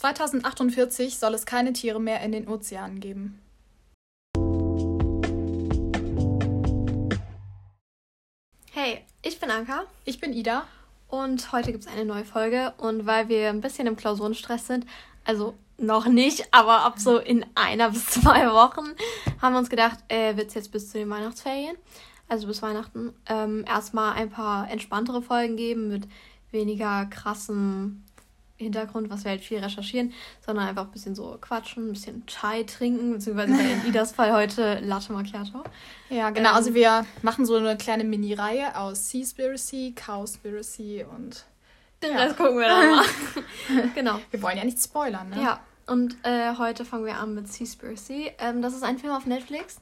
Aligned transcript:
2048 0.00 1.18
soll 1.18 1.34
es 1.34 1.44
keine 1.44 1.74
Tiere 1.74 2.00
mehr 2.00 2.22
in 2.22 2.32
den 2.32 2.48
Ozeanen 2.48 3.00
geben. 3.00 3.38
Hey, 8.72 9.04
ich 9.20 9.38
bin 9.38 9.50
Anka. 9.50 9.84
Ich 10.06 10.18
bin 10.18 10.32
Ida. 10.32 10.66
Und 11.08 11.52
heute 11.52 11.72
gibt 11.72 11.84
es 11.84 11.92
eine 11.92 12.06
neue 12.06 12.24
Folge. 12.24 12.72
Und 12.78 13.04
weil 13.04 13.28
wir 13.28 13.50
ein 13.50 13.60
bisschen 13.60 13.86
im 13.86 13.96
Klausurenstress 13.96 14.68
sind, 14.68 14.86
also 15.26 15.52
noch 15.76 16.06
nicht, 16.06 16.48
aber 16.50 16.80
ab 16.80 16.94
so 16.98 17.18
in 17.18 17.44
einer 17.54 17.90
bis 17.90 18.06
zwei 18.06 18.50
Wochen, 18.52 18.94
haben 19.42 19.52
wir 19.52 19.58
uns 19.58 19.68
gedacht, 19.68 19.98
äh, 20.08 20.34
wird 20.34 20.48
es 20.48 20.54
jetzt 20.54 20.72
bis 20.72 20.90
zu 20.90 20.96
den 20.96 21.10
Weihnachtsferien, 21.10 21.76
also 22.26 22.46
bis 22.46 22.62
Weihnachten, 22.62 23.12
ähm, 23.26 23.66
erstmal 23.66 24.14
ein 24.14 24.30
paar 24.30 24.70
entspanntere 24.70 25.20
Folgen 25.20 25.56
geben 25.56 25.88
mit 25.88 26.08
weniger 26.52 27.04
krassem 27.06 28.02
Hintergrund, 28.64 29.10
was 29.10 29.24
wir 29.24 29.30
halt 29.30 29.42
viel 29.42 29.58
recherchieren, 29.58 30.12
sondern 30.44 30.68
einfach 30.68 30.84
ein 30.84 30.90
bisschen 30.90 31.14
so 31.14 31.36
quatschen, 31.40 31.88
ein 31.88 31.92
bisschen 31.92 32.24
Chai 32.26 32.62
trinken, 32.64 33.12
beziehungsweise 33.12 33.52
in 33.52 33.86
Idas 33.88 34.12
Fall 34.12 34.32
heute 34.32 34.80
Latte 34.80 35.12
Macchiato. 35.12 35.64
Ja, 36.08 36.30
genau. 36.30 36.50
Ähm, 36.50 36.54
also 36.56 36.74
wir 36.74 37.06
machen 37.22 37.46
so 37.46 37.56
eine 37.56 37.76
kleine 37.76 38.04
Mini-Reihe 38.04 38.76
aus 38.76 39.10
Seaspiracy, 39.10 39.94
Cowspiracy 39.94 41.04
und 41.10 41.44
den 42.02 42.12
ja. 42.12 42.18
Rest 42.18 42.36
gucken 42.36 42.58
wir 42.58 42.68
dann 42.68 42.90
mal. 42.90 43.04
genau. 43.94 44.20
Wir 44.30 44.42
wollen 44.42 44.56
ja 44.56 44.64
nicht 44.64 44.82
spoilern, 44.82 45.28
ne? 45.30 45.42
Ja, 45.42 45.60
und 45.86 46.16
äh, 46.22 46.56
heute 46.56 46.84
fangen 46.84 47.04
wir 47.04 47.16
an 47.16 47.34
mit 47.34 47.48
Seaspiracy. 47.48 48.32
Ähm, 48.38 48.62
das 48.62 48.74
ist 48.74 48.82
ein 48.82 48.98
Film 48.98 49.12
auf 49.12 49.26
Netflix. 49.26 49.80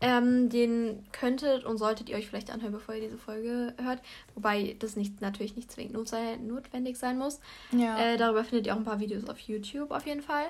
Ähm, 0.00 0.48
den 0.48 1.04
könntet 1.10 1.64
und 1.64 1.76
solltet 1.78 2.08
ihr 2.08 2.16
euch 2.16 2.28
vielleicht 2.28 2.50
anhören, 2.50 2.72
bevor 2.72 2.94
ihr 2.94 3.00
diese 3.00 3.18
Folge 3.18 3.74
hört. 3.82 4.00
Wobei 4.34 4.76
das 4.78 4.94
nicht, 4.94 5.20
natürlich 5.20 5.56
nicht 5.56 5.72
zwingend 5.72 5.94
notwendig 5.94 6.96
sein 6.96 7.18
muss. 7.18 7.40
Ja. 7.72 7.98
Äh, 7.98 8.16
darüber 8.16 8.44
findet 8.44 8.66
ihr 8.66 8.74
auch 8.74 8.78
ein 8.78 8.84
paar 8.84 9.00
Videos 9.00 9.28
auf 9.28 9.40
YouTube 9.40 9.90
auf 9.90 10.06
jeden 10.06 10.22
Fall. 10.22 10.46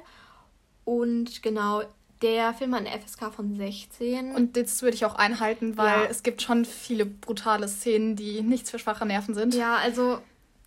Und 0.85 1.43
genau, 1.43 1.83
der 2.23 2.53
Film 2.53 2.75
hat 2.75 2.87
eine 2.87 3.01
FSK 3.01 3.33
von 3.33 3.55
16. 3.55 4.35
Und 4.35 4.57
das 4.57 4.83
würde 4.83 4.97
ich 4.97 5.05
auch 5.05 5.15
einhalten, 5.15 5.77
weil 5.77 6.03
ja. 6.03 6.07
es 6.11 6.23
gibt 6.23 6.43
schon 6.43 6.65
viele 6.65 7.07
brutale 7.07 7.69
Szenen, 7.69 8.17
die 8.17 8.43
nichts 8.43 8.71
für 8.71 8.79
schwache 8.79 9.07
Nerven 9.07 9.35
sind. 9.35 9.55
Ja, 9.55 9.77
also 9.77 10.19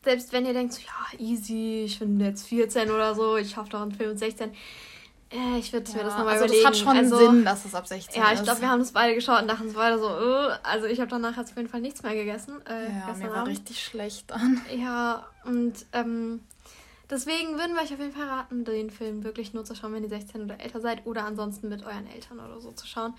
selbst 0.04 0.34
wenn 0.34 0.46
ihr 0.46 0.54
denkt, 0.54 0.74
so, 0.74 0.82
ja, 0.82 1.20
easy, 1.20 1.84
ich 1.86 2.00
bin 2.00 2.20
jetzt 2.20 2.48
14 2.48 2.90
oder 2.90 3.14
so, 3.14 3.38
ich 3.38 3.52
schaffe 3.52 3.70
doch 3.70 3.82
einen 3.82 3.92
Film 3.92 4.12
mit 4.12 4.20
16 4.20 4.52
äh, 5.32 5.60
ich 5.60 5.72
würde 5.72 5.90
ja, 5.92 5.98
mir 5.98 6.04
das 6.04 6.18
nochmal 6.18 6.34
also 6.34 6.46
überlegen. 6.46 6.64
Das 6.64 6.72
hat 6.72 6.78
schon 6.78 6.98
also, 6.98 7.18
Sinn, 7.18 7.46
dass 7.46 7.66
es 7.66 7.74
ab 7.74 7.88
16 7.88 8.22
ja, 8.22 8.28
ist. 8.28 8.34
Ja, 8.34 8.36
ich 8.36 8.44
glaube, 8.44 8.62
wir 8.62 8.70
haben 8.70 8.80
das 8.80 8.92
beide 8.92 9.16
geschaut 9.16 9.42
und 9.42 9.48
dachten 9.48 9.64
uns 9.64 9.74
beide 9.74 9.98
so, 9.98 10.08
uh, 10.08 10.52
also 10.64 10.88
ich 10.88 11.00
habe 11.00 11.10
danach 11.10 11.38
auf 11.38 11.56
jeden 11.56 11.70
Fall 11.70 11.82
nichts 11.82 12.04
mehr 12.04 12.14
gegessen. 12.14 12.66
Äh, 12.66 12.92
ja, 12.92 13.14
mir 13.14 13.30
war 13.30 13.38
Abend. 13.38 13.50
richtig 13.50 13.84
schlecht 13.84 14.30
dann. 14.30 14.62
Ja, 14.76 15.28
und 15.46 15.86
ähm, 15.94 16.42
deswegen 17.10 17.58
würden 17.58 17.76
wir 17.76 17.82
euch 17.82 17.94
auf 17.94 18.00
jeden 18.00 18.12
Fall 18.12 18.28
raten, 18.28 18.66
den 18.66 18.90
Film 18.90 19.24
wirklich 19.24 19.54
nur 19.54 19.64
zu 19.64 19.74
schauen, 19.74 19.94
wenn 19.94 20.04
ihr 20.04 20.10
16 20.10 20.44
oder 20.44 20.60
älter 20.60 20.82
seid 20.82 21.06
oder 21.06 21.26
ansonsten 21.26 21.70
mit 21.70 21.86
euren 21.86 22.08
Eltern 22.08 22.40
oder 22.40 22.60
so 22.60 22.72
zu 22.72 22.86
schauen. 22.86 23.14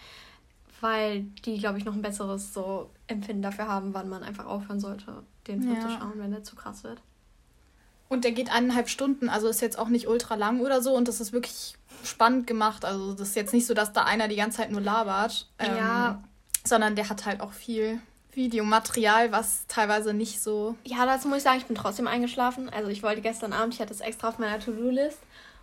Weil 0.82 1.22
die, 1.44 1.58
glaube 1.58 1.78
ich, 1.78 1.84
noch 1.84 1.94
ein 1.94 2.02
besseres 2.02 2.52
so 2.52 2.90
Empfinden 3.06 3.42
dafür 3.42 3.68
haben, 3.68 3.94
wann 3.94 4.08
man 4.08 4.22
einfach 4.22 4.46
aufhören 4.46 4.80
sollte, 4.80 5.22
den 5.46 5.62
Film 5.62 5.76
ja. 5.76 5.80
zu 5.80 5.90
schauen, 5.90 6.14
wenn 6.16 6.32
der 6.32 6.42
zu 6.42 6.56
krass 6.56 6.82
wird. 6.82 7.00
Und 8.12 8.24
der 8.24 8.32
geht 8.32 8.52
eineinhalb 8.52 8.90
Stunden, 8.90 9.30
also 9.30 9.48
ist 9.48 9.62
jetzt 9.62 9.78
auch 9.78 9.88
nicht 9.88 10.06
ultra 10.06 10.34
lang 10.34 10.60
oder 10.60 10.82
so 10.82 10.94
und 10.94 11.08
das 11.08 11.18
ist 11.18 11.32
wirklich 11.32 11.76
spannend 12.04 12.46
gemacht. 12.46 12.84
Also 12.84 13.14
das 13.14 13.30
ist 13.30 13.36
jetzt 13.36 13.54
nicht 13.54 13.66
so, 13.66 13.72
dass 13.72 13.94
da 13.94 14.04
einer 14.04 14.28
die 14.28 14.36
ganze 14.36 14.58
Zeit 14.58 14.70
nur 14.70 14.82
labert. 14.82 15.48
Ähm, 15.58 15.76
ja. 15.78 16.22
Sondern 16.62 16.94
der 16.94 17.08
hat 17.08 17.24
halt 17.24 17.40
auch 17.40 17.54
viel 17.54 18.00
Videomaterial, 18.34 19.32
was 19.32 19.66
teilweise 19.66 20.12
nicht 20.12 20.42
so. 20.42 20.74
Ja, 20.84 21.06
dazu 21.06 21.26
muss 21.26 21.38
ich 21.38 21.42
sagen, 21.42 21.56
ich 21.56 21.64
bin 21.64 21.74
trotzdem 21.74 22.06
eingeschlafen. 22.06 22.68
Also 22.68 22.90
ich 22.90 23.02
wollte 23.02 23.22
gestern 23.22 23.54
Abend, 23.54 23.72
ich 23.72 23.80
hatte 23.80 23.94
es 23.94 24.00
extra 24.00 24.28
auf 24.28 24.38
meiner 24.38 24.60
To-Do-List 24.60 25.20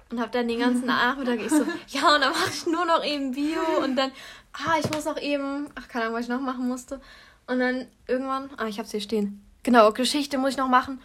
und 0.09 0.19
habe 0.19 0.31
dann 0.31 0.47
den 0.47 0.59
ganzen 0.59 0.85
Nachmittag 0.87 1.41
ich 1.41 1.51
so, 1.51 1.63
ja, 1.89 2.15
und 2.15 2.21
dann 2.21 2.31
mache 2.31 2.49
ich 2.51 2.65
nur 2.65 2.85
noch 2.85 3.05
eben 3.05 3.33
Bio 3.33 3.61
und 3.83 3.95
dann, 3.95 4.09
ah, 4.53 4.73
ich 4.83 4.89
muss 4.89 5.05
noch 5.05 5.21
eben, 5.21 5.69
ach, 5.75 5.87
keine 5.87 6.05
Ahnung, 6.05 6.17
was 6.17 6.23
ich 6.23 6.31
noch 6.31 6.41
machen 6.41 6.67
musste. 6.67 6.99
Und 7.45 7.59
dann 7.59 7.85
irgendwann, 8.07 8.49
ah, 8.57 8.65
ich 8.65 8.79
hab's 8.79 8.89
hier 8.89 9.01
stehen. 9.01 9.45
Genau, 9.61 9.91
Geschichte 9.91 10.39
muss 10.39 10.53
ich 10.53 10.57
noch 10.57 10.67
machen 10.67 10.99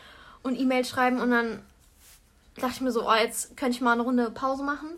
und 0.44 0.58
E-Mail 0.58 0.84
schreiben 0.84 1.20
und 1.20 1.32
dann 1.32 1.60
dachte 2.56 2.74
ich 2.74 2.80
mir 2.80 2.92
so, 2.92 3.08
oh, 3.08 3.14
jetzt 3.14 3.56
könnte 3.56 3.74
ich 3.74 3.80
mal 3.80 3.92
eine 3.92 4.02
Runde 4.02 4.30
Pause 4.30 4.62
machen 4.62 4.90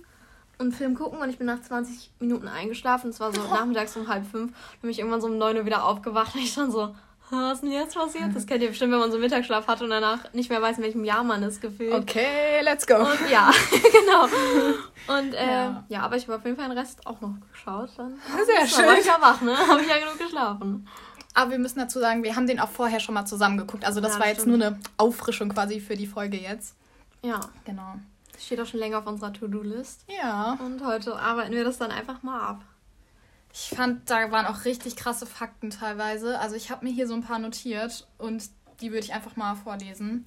und 0.59 0.75
Film 0.75 0.95
gucken 0.95 1.21
und 1.21 1.31
ich 1.31 1.39
bin 1.39 1.47
nach 1.47 1.63
20 1.63 2.11
Minuten 2.21 2.49
eingeschlafen. 2.49 3.11
Es 3.11 3.21
war 3.21 3.33
so 3.33 3.41
nachmittags 3.51 3.97
um 3.97 4.09
halb 4.09 4.27
fünf. 4.27 4.53
Dann 4.53 4.81
bin 4.83 4.91
ich 4.91 4.99
irgendwann 4.99 5.21
so 5.21 5.29
um 5.29 5.39
neun 5.39 5.57
Uhr 5.57 5.65
wieder 5.65 5.85
aufgewacht 5.85 6.35
und 6.35 6.43
ich 6.43 6.55
dann 6.55 6.71
so, 6.71 6.95
was 7.31 7.55
ist 7.55 7.63
denn 7.63 7.73
jetzt 7.73 7.97
passiert? 7.97 8.35
Das 8.35 8.47
kennt 8.47 8.63
ihr 8.63 8.69
bestimmt, 8.69 8.93
wenn 8.93 9.01
man 9.01 9.11
so 9.11 9.19
Mittagsschlaf 9.19 9.67
hat 9.67 9.83
und 9.83 9.91
danach 9.91 10.33
nicht 10.33 10.49
mehr 10.49 10.63
weiß, 10.63 10.79
in 10.79 10.85
welchem 10.85 11.05
Jahr 11.05 11.25
man 11.25 11.43
ist, 11.43 11.61
gefühlt. 11.61 11.93
Okay, 11.93 12.61
let's 12.63 12.87
go. 12.87 12.95
Und, 12.97 13.31
ja, 13.31 13.51
genau. 13.71 15.19
Und 15.19 15.35
äh, 15.35 15.47
ja. 15.47 15.85
ja. 15.89 16.01
aber 16.03 16.17
ich 16.17 16.25
habe 16.29 16.37
auf 16.37 16.45
jeden 16.45 16.57
Fall 16.57 16.69
den 16.69 16.79
Rest 16.79 17.05
auch 17.05 17.21
noch 17.21 17.35
geschaut. 17.53 17.91
Dann 17.97 18.15
Sehr 18.45 18.67
schön. 18.67 18.87
War 18.87 18.99
ich 18.99 19.07
ja 19.07 19.19
wach, 19.21 19.41
ne? 19.41 19.57
Habe 19.69 19.81
ich 19.81 19.89
ja 19.89 19.99
genug 19.99 20.19
geschlafen. 20.19 20.87
Aber 21.37 21.51
wir 21.51 21.59
müssen 21.59 21.79
dazu 21.79 22.01
sagen, 22.01 22.23
wir 22.23 22.35
haben 22.35 22.47
den 22.47 22.59
auch 22.59 22.71
vorher 22.71 22.99
schon 22.99 23.15
mal 23.15 23.27
zusammen 23.27 23.59
geguckt. 23.59 23.85
Also 23.85 24.01
das 24.01 24.15
ja, 24.15 24.21
war 24.21 24.29
jetzt 24.29 24.47
nur 24.47 24.55
eine 24.55 24.81
Auffrischung 24.97 25.51
quasi 25.51 25.81
für 25.81 25.95
die 25.95 26.07
Folge 26.07 26.39
jetzt. 26.39 26.75
Ja. 27.23 27.41
Genau. 27.67 27.97
Steht 28.39 28.59
auch 28.59 28.67
schon 28.67 28.81
länger 28.81 29.01
auf 29.01 29.07
unserer 29.07 29.35
To-Do-List. 29.35 30.07
Ja. 30.09 30.59
Und 30.65 30.83
heute 30.83 31.15
arbeiten 31.15 31.53
wir 31.53 31.63
das 31.63 31.77
dann 31.77 31.91
einfach 31.91 32.23
mal 32.23 32.41
ab. 32.41 32.65
Ich 33.53 33.69
fand, 33.69 34.09
da 34.09 34.31
waren 34.33 34.47
auch 34.47 34.65
richtig 34.65 34.97
krasse 34.97 35.27
Fakten 35.27 35.69
teilweise. 35.69 36.39
Also 36.41 36.57
ich 36.57 36.71
habe 36.71 36.87
mir 36.87 36.91
hier 36.91 37.07
so 37.07 37.13
ein 37.13 37.23
paar 37.23 37.39
notiert 37.39 38.07
und 38.17 38.45
die 38.81 38.93
würde 38.93 39.05
ich 39.05 39.13
einfach 39.13 39.37
mal 39.37 39.57
vorlesen. 39.57 40.27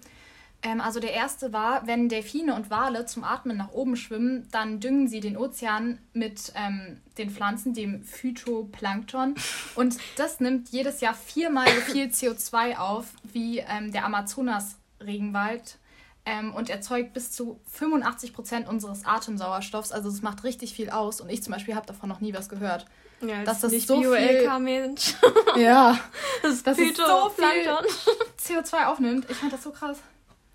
Ähm, 0.61 0.81
also 0.81 0.99
der 0.99 1.13
erste 1.13 1.53
war, 1.53 1.87
wenn 1.87 2.09
Delfine 2.09 2.53
und 2.55 2.69
Wale 2.69 3.05
zum 3.05 3.23
Atmen 3.23 3.57
nach 3.57 3.71
oben 3.71 3.95
schwimmen, 3.95 4.47
dann 4.51 4.79
düngen 4.79 5.07
sie 5.07 5.21
den 5.21 5.37
Ozean 5.37 5.99
mit 6.13 6.51
ähm, 6.55 6.97
den 7.17 7.29
Pflanzen, 7.29 7.73
dem 7.73 8.03
Phytoplankton. 8.03 9.35
Und 9.75 9.97
das 10.17 10.39
nimmt 10.39 10.69
jedes 10.69 11.01
Jahr 11.01 11.13
viermal 11.13 11.67
so 11.67 11.93
viel 11.93 12.07
CO2 12.07 12.77
auf 12.77 13.05
wie 13.23 13.59
ähm, 13.59 13.91
der 13.91 14.05
Amazonas-Regenwald 14.05 15.77
ähm, 16.25 16.53
und 16.53 16.69
erzeugt 16.69 17.13
bis 17.13 17.31
zu 17.31 17.59
85 17.71 18.33
Prozent 18.33 18.67
unseres 18.67 19.05
Atemsauerstoffs. 19.05 19.91
Also 19.91 20.09
es 20.09 20.21
macht 20.21 20.43
richtig 20.43 20.73
viel 20.73 20.89
aus 20.89 21.21
und 21.21 21.29
ich 21.29 21.41
zum 21.41 21.53
Beispiel 21.53 21.75
habe 21.75 21.87
davon 21.87 22.09
noch 22.09 22.19
nie 22.19 22.33
was 22.33 22.49
gehört. 22.49 22.85
Ja, 23.21 23.43
dass 23.43 23.61
das 23.61 23.71
nicht 23.71 23.87
so 23.87 24.01
viel 24.01 24.59
Mensch. 24.59 25.15
ja, 25.57 25.99
das, 26.41 26.63
das 26.63 26.77
ist 26.77 26.97
so 26.97 27.29
viel 27.29 28.57
CO2 28.57 28.85
aufnimmt. 28.85 29.25
Ich 29.29 29.37
fand 29.37 29.51
das 29.51 29.63
so 29.63 29.71
krass. 29.71 29.99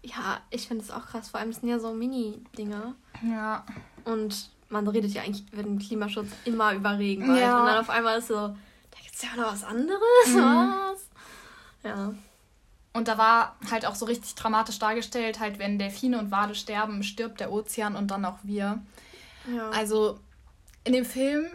Ja, 0.04 0.38
ich 0.50 0.68
finde 0.68 0.84
es 0.84 0.90
auch 0.90 1.06
krass. 1.06 1.30
Vor 1.30 1.40
allem 1.40 1.52
sind 1.52 1.68
ja 1.68 1.78
so 1.78 1.92
Mini-Dinger. 1.94 2.94
Ja. 3.22 3.64
Und 4.04 4.50
man 4.68 4.86
redet 4.86 5.12
ja 5.12 5.22
eigentlich 5.22 5.50
über 5.50 5.62
den 5.62 5.78
Klimaschutz 5.78 6.28
immer 6.44 6.74
über 6.74 6.98
Regenwald. 6.98 7.40
Ja. 7.40 7.60
Und 7.60 7.66
dann 7.66 7.78
auf 7.78 7.90
einmal 7.90 8.18
ist 8.18 8.28
so, 8.28 8.34
da 8.34 8.98
gibt 9.02 9.14
es 9.14 9.22
ja 9.22 9.34
noch 9.36 9.52
was 9.52 9.64
anderes. 9.64 10.00
Mhm. 10.26 10.36
Was? 10.36 11.08
Ja. 11.82 12.14
Und 12.92 13.08
da 13.08 13.18
war 13.18 13.56
halt 13.70 13.86
auch 13.86 13.94
so 13.94 14.04
richtig 14.04 14.34
dramatisch 14.34 14.78
dargestellt, 14.78 15.40
halt 15.40 15.58
wenn 15.58 15.78
Delfine 15.78 16.18
und 16.18 16.30
Wale 16.30 16.54
sterben, 16.54 17.02
stirbt 17.02 17.40
der 17.40 17.50
Ozean 17.50 17.96
und 17.96 18.10
dann 18.10 18.24
auch 18.24 18.38
wir. 18.42 18.82
Ja. 19.52 19.70
Also 19.70 20.20
in 20.84 20.92
dem 20.92 21.04
Film, 21.04 21.46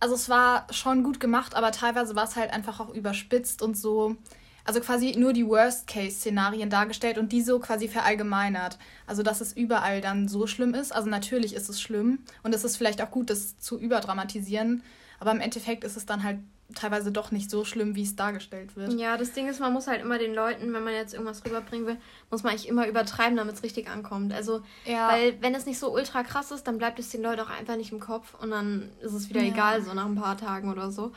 also 0.00 0.14
es 0.14 0.28
war 0.28 0.66
schon 0.70 1.02
gut 1.02 1.20
gemacht, 1.20 1.56
aber 1.56 1.72
teilweise 1.72 2.14
war 2.14 2.24
es 2.24 2.36
halt 2.36 2.52
einfach 2.52 2.80
auch 2.80 2.94
überspitzt 2.94 3.60
und 3.60 3.76
so, 3.76 4.16
also 4.64 4.80
quasi 4.80 5.14
nur 5.16 5.32
die 5.32 5.46
Worst-Case-Szenarien 5.46 6.70
dargestellt 6.70 7.18
und 7.18 7.32
die 7.32 7.42
so 7.42 7.58
quasi 7.58 7.88
verallgemeinert. 7.88 8.78
Also 9.06 9.22
dass 9.22 9.40
es 9.40 9.52
überall 9.52 10.00
dann 10.00 10.28
so 10.28 10.46
schlimm 10.46 10.74
ist. 10.74 10.92
Also 10.92 11.08
natürlich 11.08 11.54
ist 11.54 11.68
es 11.68 11.80
schlimm 11.80 12.20
und 12.42 12.54
es 12.54 12.64
ist 12.64 12.76
vielleicht 12.76 13.02
auch 13.02 13.10
gut, 13.10 13.30
das 13.30 13.58
zu 13.58 13.78
überdramatisieren, 13.78 14.82
aber 15.20 15.32
im 15.32 15.40
Endeffekt 15.40 15.84
ist 15.84 15.96
es 15.96 16.06
dann 16.06 16.22
halt 16.22 16.38
teilweise 16.74 17.12
doch 17.12 17.30
nicht 17.30 17.50
so 17.50 17.64
schlimm, 17.64 17.94
wie 17.94 18.02
es 18.02 18.16
dargestellt 18.16 18.76
wird. 18.76 18.92
Ja, 18.94 19.16
das 19.16 19.32
Ding 19.32 19.48
ist, 19.48 19.60
man 19.60 19.72
muss 19.72 19.86
halt 19.86 20.00
immer 20.00 20.18
den 20.18 20.34
Leuten, 20.34 20.72
wenn 20.72 20.82
man 20.82 20.94
jetzt 20.94 21.14
irgendwas 21.14 21.44
rüberbringen 21.44 21.86
will, 21.86 21.96
muss 22.30 22.42
man 22.42 22.52
eigentlich 22.52 22.68
immer 22.68 22.86
übertreiben, 22.86 23.36
damit 23.36 23.56
es 23.56 23.62
richtig 23.62 23.88
ankommt. 23.88 24.32
Also, 24.32 24.62
ja. 24.84 25.08
weil 25.08 25.40
wenn 25.40 25.54
es 25.54 25.66
nicht 25.66 25.78
so 25.78 25.92
ultra 25.92 26.22
krass 26.22 26.50
ist, 26.50 26.66
dann 26.66 26.78
bleibt 26.78 26.98
es 26.98 27.10
den 27.10 27.22
Leuten 27.22 27.40
auch 27.40 27.50
einfach 27.50 27.76
nicht 27.76 27.92
im 27.92 28.00
Kopf 28.00 28.34
und 28.40 28.50
dann 28.50 28.90
ist 29.00 29.12
es 29.12 29.28
wieder 29.28 29.42
ja. 29.42 29.52
egal, 29.52 29.82
so 29.82 29.92
nach 29.94 30.06
ein 30.06 30.14
paar 30.14 30.36
Tagen 30.36 30.70
oder 30.70 30.90
so. 30.90 31.12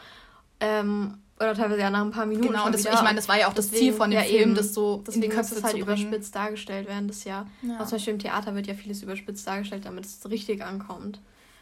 Ähm, 0.60 1.18
oder 1.38 1.54
teilweise 1.54 1.81
ja 1.81 1.90
nach 1.90 2.02
ein 2.02 2.12
paar 2.12 2.25
Minuten. 2.25 2.48
Genau, 2.48 2.66
und 2.66 2.74
das, 2.74 2.86
ich 2.86 3.02
meine, 3.02 3.16
das 3.16 3.28
war 3.28 3.38
ja 3.38 3.48
auch 3.48 3.54
das 3.54 3.69
Ziel 3.69 3.92
von 3.92 4.10
dem 4.10 4.19
ja, 4.19 4.24
Film, 4.24 4.42
eben, 4.42 4.56
das 4.56 4.74
so 4.74 5.04
deswegen 5.06 5.24
in 5.24 5.30
die 5.30 5.36
Köpfe 5.36 5.56
muss 5.56 5.57
es 5.57 5.63
halt 5.63 5.78
überspitzt 5.78 6.34
dargestellt 6.34 6.88
werden 6.88 7.10
das 7.10 7.25
Jahr. 7.25 7.46
Ja. 7.62 7.74
Also 7.74 7.90
zum 7.90 7.96
Beispiel 7.98 8.13
im 8.13 8.19
Theater 8.19 8.56
wird 8.56 8.68
ja 8.68 8.74
vieles 8.74 9.04
überspitzt 9.04 9.46
dargestellt, 9.46 9.86
damit 9.86 10.06
es 10.06 10.30
richtig 10.30 10.63
ankommt. 10.63 11.19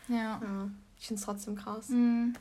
Ja. 0.08 0.40
ja 0.42 0.70
ich 1.00 1.08
finde 1.08 1.20
es 1.20 1.26
trotzdem 1.26 1.56
krass. 1.56 1.90
Mhm. 1.90 2.36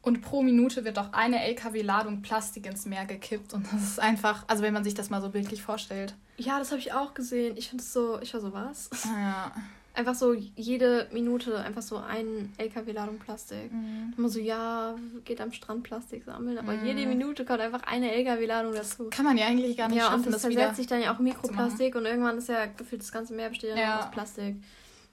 Und 0.00 0.22
pro 0.22 0.42
Minute 0.42 0.84
wird 0.84 0.98
auch 0.98 1.12
eine 1.12 1.42
LKW-Ladung 1.44 2.22
Plastik 2.22 2.66
ins 2.66 2.86
Meer 2.86 3.06
gekippt. 3.06 3.52
Und 3.52 3.66
das 3.72 3.82
ist 3.82 4.00
einfach, 4.00 4.44
also 4.46 4.62
wenn 4.62 4.72
man 4.72 4.84
sich 4.84 4.94
das 4.94 5.10
mal 5.10 5.20
so 5.20 5.30
bildlich 5.30 5.62
vorstellt. 5.62 6.14
Ja, 6.36 6.58
das 6.58 6.70
habe 6.70 6.78
ich 6.78 6.92
auch 6.92 7.12
gesehen. 7.12 7.56
Ich 7.56 7.68
finde 7.68 7.82
es 7.82 7.92
so, 7.92 8.20
ich 8.20 8.32
war 8.32 8.40
so, 8.40 8.52
was? 8.52 8.88
Ja. 9.04 9.52
Einfach 9.96 10.14
so 10.14 10.34
jede 10.34 11.08
Minute 11.10 11.58
einfach 11.58 11.82
so 11.82 11.96
ein 11.96 12.52
LKW-Ladung 12.58 13.18
Plastik. 13.18 13.72
Mhm. 13.72 14.14
Immer 14.16 14.28
so, 14.28 14.38
ja, 14.38 14.94
geht 15.24 15.40
am 15.40 15.52
Strand 15.52 15.82
Plastik 15.82 16.24
sammeln, 16.24 16.58
aber 16.58 16.72
mhm. 16.72 16.86
jede 16.86 17.06
Minute 17.06 17.44
kommt 17.44 17.60
einfach 17.60 17.82
eine 17.84 18.12
LKW-Ladung 18.12 18.74
dazu. 18.74 19.08
Kann 19.10 19.24
man 19.24 19.38
ja 19.38 19.46
eigentlich 19.46 19.76
gar 19.76 19.88
nicht 19.88 19.98
ja, 19.98 20.04
schaffen, 20.04 20.26
und 20.26 20.26
das, 20.26 20.42
das 20.42 20.52
zersetzt 20.52 20.76
sich 20.76 20.86
dann 20.86 21.00
ja 21.00 21.14
auch 21.14 21.18
Mikroplastik 21.18 21.94
und 21.94 22.04
irgendwann 22.04 22.38
ist 22.38 22.48
ja 22.48 22.66
gefühlt 22.66 23.02
das 23.02 23.10
ganze 23.10 23.34
Meer 23.34 23.48
besteht 23.48 23.76
ja. 23.76 24.00
aus 24.00 24.10
Plastik. 24.10 24.56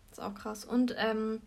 Das 0.09 0.19
ist 0.19 0.23
auch 0.23 0.35
krass. 0.35 0.65
Und 0.65 0.93
ähm, 0.97 1.41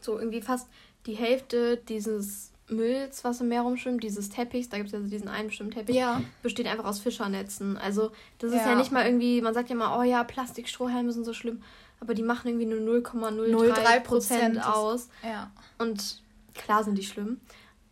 so 0.00 0.18
irgendwie 0.18 0.42
fast 0.42 0.68
die 1.06 1.14
Hälfte 1.14 1.78
dieses 1.88 2.52
Mülls, 2.68 3.24
was 3.24 3.40
im 3.40 3.48
Meer 3.48 3.62
rumschwimmt, 3.62 4.02
dieses 4.02 4.28
Teppichs, 4.28 4.68
da 4.68 4.76
gibt 4.76 4.88
es 4.88 4.92
ja 4.92 5.00
diesen 5.00 5.28
einen 5.28 5.48
bestimmten 5.48 5.72
Teppich, 5.72 5.96
ja. 5.96 6.20
besteht 6.42 6.66
einfach 6.66 6.84
aus 6.84 7.00
Fischernetzen. 7.00 7.78
Also 7.78 8.10
das 8.38 8.52
ist 8.52 8.58
ja. 8.58 8.70
ja 8.70 8.74
nicht 8.74 8.92
mal 8.92 9.06
irgendwie, 9.06 9.40
man 9.40 9.54
sagt 9.54 9.70
ja 9.70 9.76
mal, 9.76 9.98
oh 9.98 10.02
ja, 10.02 10.22
Plastikstrohhalme 10.22 11.10
sind 11.12 11.24
so 11.24 11.32
schlimm 11.32 11.62
aber 12.00 12.14
die 12.14 12.22
machen 12.22 12.48
irgendwie 12.48 12.66
nur 12.66 12.80
0,03 12.80 14.00
Prozent 14.00 14.64
aus. 14.64 15.08
Ja. 15.22 15.50
Und 15.78 16.22
klar 16.54 16.84
sind 16.84 16.96
die 16.96 17.04
schlimm. 17.04 17.40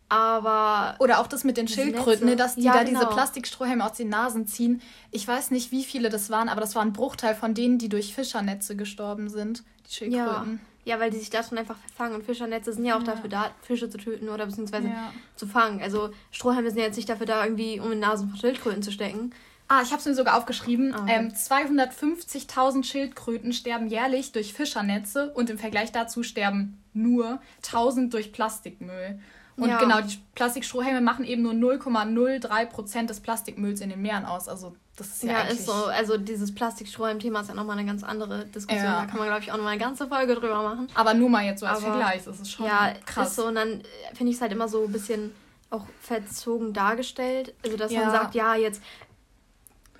Aber. 0.09 0.95
Oder 0.99 1.19
auch 1.19 1.27
das 1.27 1.43
mit 1.43 1.57
den 1.57 1.67
Schildkröten, 1.67 2.27
ne, 2.27 2.35
dass 2.35 2.55
die 2.55 2.63
ja, 2.63 2.73
da 2.73 2.83
genau. 2.83 2.99
diese 3.01 3.11
Plastikstrohhelme 3.11 3.85
aus 3.85 3.97
den 3.97 4.09
Nasen 4.09 4.47
ziehen. 4.47 4.81
Ich 5.11 5.27
weiß 5.27 5.51
nicht, 5.51 5.71
wie 5.71 5.83
viele 5.83 6.09
das 6.09 6.29
waren, 6.29 6.47
aber 6.49 6.61
das 6.61 6.75
war 6.75 6.81
ein 6.81 6.93
Bruchteil 6.93 7.35
von 7.35 7.53
denen, 7.53 7.77
die 7.77 7.89
durch 7.89 8.15
Fischernetze 8.15 8.75
gestorben 8.75 9.29
sind. 9.29 9.63
Die 9.89 9.93
Schildkröten. 9.93 10.61
Ja, 10.85 10.95
ja 10.95 10.99
weil 11.01 11.11
die 11.11 11.17
sich 11.17 11.29
davon 11.29 11.57
einfach 11.57 11.77
verfangen. 11.77 12.15
Und 12.15 12.23
Fischernetze 12.23 12.71
sind 12.71 12.85
ja 12.85 12.95
auch 12.95 13.03
ja. 13.03 13.13
dafür 13.13 13.29
da, 13.29 13.51
Fische 13.61 13.89
zu 13.89 13.97
töten 13.97 14.29
oder 14.29 14.45
beziehungsweise 14.45 14.89
zu 15.35 15.45
fangen. 15.45 15.81
Also 15.81 16.11
Strohhalme 16.31 16.69
sind 16.69 16.79
ja 16.79 16.85
jetzt 16.85 16.95
nicht 16.95 17.09
dafür 17.09 17.25
da, 17.25 17.43
irgendwie 17.43 17.79
um 17.81 17.87
in 17.87 17.91
den 17.91 17.99
Nasen 17.99 18.29
von 18.29 18.39
Schildkröten 18.39 18.81
zu 18.81 18.91
stecken. 18.91 19.33
Ah, 19.67 19.81
ich 19.81 19.91
habe 19.91 19.99
es 19.99 20.05
mir 20.05 20.15
sogar 20.15 20.37
aufgeschrieben. 20.37 20.95
Okay. 20.95 21.13
Ähm, 21.13 21.29
250.000 21.29 22.83
Schildkröten 22.83 23.51
sterben 23.51 23.87
jährlich 23.87 24.31
durch 24.31 24.53
Fischernetze 24.53 25.31
und 25.33 25.49
im 25.49 25.57
Vergleich 25.57 25.91
dazu 25.91 26.23
sterben 26.23 26.81
nur 26.93 27.39
1000 27.57 28.13
durch 28.13 28.31
Plastikmüll. 28.31 29.19
Und 29.57 29.69
ja. 29.69 29.79
genau, 29.79 30.01
die 30.01 30.19
Plastikstrohhelme 30.35 31.01
machen 31.01 31.25
eben 31.25 31.41
nur 31.41 31.53
0,03% 31.53 33.07
des 33.07 33.19
Plastikmülls 33.19 33.81
in 33.81 33.89
den 33.89 34.01
Meeren 34.01 34.23
aus. 34.23 34.47
Also 34.47 34.75
das 34.95 35.07
ist 35.07 35.23
ja, 35.23 35.31
ja 35.31 35.41
ist 35.41 35.65
so. 35.65 35.73
Also 35.73 36.17
dieses 36.17 36.53
Plastikstrohhalm-Thema 36.53 37.41
ist 37.41 37.49
ja 37.49 37.55
nochmal 37.55 37.77
eine 37.77 37.87
ganz 37.87 38.03
andere 38.03 38.45
Diskussion. 38.45 38.85
Ja. 38.85 39.01
Da 39.01 39.05
kann 39.07 39.17
man, 39.17 39.27
glaube 39.27 39.41
ich, 39.41 39.51
auch 39.51 39.57
nochmal 39.57 39.73
eine 39.73 39.81
ganze 39.81 40.07
Folge 40.07 40.35
drüber 40.35 40.61
machen. 40.61 40.87
Aber 40.93 41.15
nur 41.15 41.29
mal 41.29 41.43
jetzt 41.43 41.59
so 41.59 41.65
als 41.65 41.83
Aber, 41.83 41.93
Vergleich, 41.93 42.23
das 42.23 42.39
ist 42.39 42.51
schon 42.51 42.67
ja, 42.67 42.93
krass. 43.05 43.29
Ist 43.29 43.35
so, 43.37 43.47
und 43.47 43.55
dann 43.55 43.81
finde 44.13 44.29
ich 44.29 44.35
es 44.35 44.41
halt 44.41 44.51
immer 44.51 44.67
so 44.67 44.85
ein 44.85 44.91
bisschen 44.91 45.33
auch 45.71 45.85
verzogen 46.01 46.73
dargestellt. 46.73 47.55
Also 47.63 47.77
dass 47.77 47.91
ja. 47.91 48.01
man 48.01 48.11
sagt, 48.11 48.35
ja, 48.35 48.55
jetzt 48.55 48.81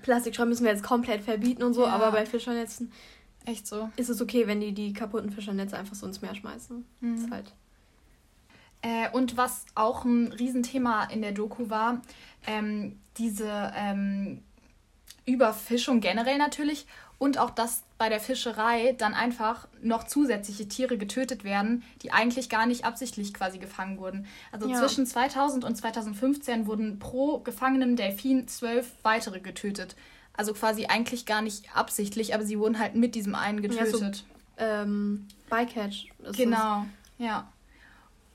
Plastikschrauben 0.01 0.49
müssen 0.49 0.63
wir 0.63 0.71
jetzt 0.71 0.83
komplett 0.83 1.23
verbieten 1.23 1.63
und 1.63 1.73
so, 1.73 1.83
ja. 1.83 1.89
aber 1.89 2.11
bei 2.11 2.25
Fischernetzen 2.25 2.91
echt 3.45 3.67
so. 3.67 3.89
Ist 3.95 4.09
es 4.09 4.21
okay, 4.21 4.47
wenn 4.47 4.59
die 4.59 4.73
die 4.73 4.93
kaputten 4.93 5.31
Fischernetze 5.31 5.77
einfach 5.77 5.95
so 5.95 6.05
ins 6.05 6.21
Meer 6.21 6.35
schmeißen? 6.35 6.85
Mhm. 6.99 7.15
Ist 7.15 7.31
halt. 7.31 7.53
Äh, 8.81 9.09
und 9.11 9.37
was 9.37 9.65
auch 9.75 10.05
ein 10.05 10.31
Riesenthema 10.31 11.05
in 11.05 11.21
der 11.21 11.31
Doku 11.31 11.69
war, 11.69 12.01
ähm, 12.45 12.99
diese 13.17 13.73
ähm, 13.75 14.43
Überfischung 15.25 15.99
generell 15.99 16.37
natürlich 16.37 16.85
und 17.19 17.37
auch, 17.39 17.49
dass 17.49 17.83
bei 17.97 18.09
der 18.09 18.19
Fischerei 18.19 18.93
dann 18.97 19.13
einfach 19.13 19.67
noch 19.81 20.03
zusätzliche 20.05 20.67
Tiere 20.67 20.97
getötet 20.97 21.43
werden, 21.43 21.83
die 22.03 22.11
eigentlich 22.11 22.47
gar 22.49 22.67
nicht 22.67 22.85
absichtlich 22.85 23.33
quasi 23.33 23.57
gefangen 23.57 23.97
wurden. 23.97 24.27
Also 24.51 24.69
ja. 24.69 24.79
zwischen 24.79 25.05
2000 25.05 25.63
und 25.63 25.75
2015 25.75 26.67
wurden 26.67 26.99
pro 26.99 27.39
gefangenem 27.39 27.95
Delfin 27.95 28.47
zwölf 28.47 28.91
weitere 29.01 29.39
getötet. 29.39 29.95
Also 30.33 30.53
quasi 30.53 30.85
eigentlich 30.85 31.25
gar 31.25 31.41
nicht 31.41 31.75
absichtlich, 31.75 32.35
aber 32.35 32.45
sie 32.45 32.59
wurden 32.59 32.77
halt 32.77 32.93
mit 32.95 33.15
diesem 33.15 33.33
einen 33.33 33.63
getötet. 33.63 34.23
Ja, 34.59 34.83
so, 34.83 34.83
ähm, 34.83 35.27
Bycatch. 35.49 36.09
genau, 36.33 36.85
es. 37.17 37.25
ja. 37.25 37.51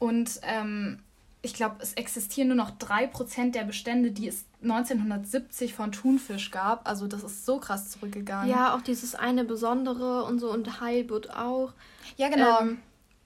Und 0.00 0.40
ähm, 0.43 0.99
ich 1.43 1.55
glaube, 1.55 1.76
es 1.78 1.93
existieren 1.93 2.49
nur 2.49 2.56
noch 2.56 2.76
3% 2.78 3.52
der 3.52 3.62
Bestände, 3.62 4.11
die 4.11 4.26
es 4.26 4.44
1970 4.62 5.75
von 5.75 5.93
Thunfisch 5.93 6.50
gab. 6.50 6.88
Also 6.88 7.06
das 7.06 7.23
ist 7.25 7.44
so 7.44 7.59
krass 7.59 7.91
zurückgegangen. 7.91 8.50
Ja, 8.50 8.75
auch 8.75 8.82
dieses 8.82 9.14
eine 9.14 9.44
Besondere 9.44 10.25
und 10.25 10.38
so 10.38 10.50
und 10.50 10.81
Heilbutt 10.81 11.31
auch. 11.31 11.73
Ja, 12.17 12.29
genau. 12.29 12.61
Ähm, 12.61 12.79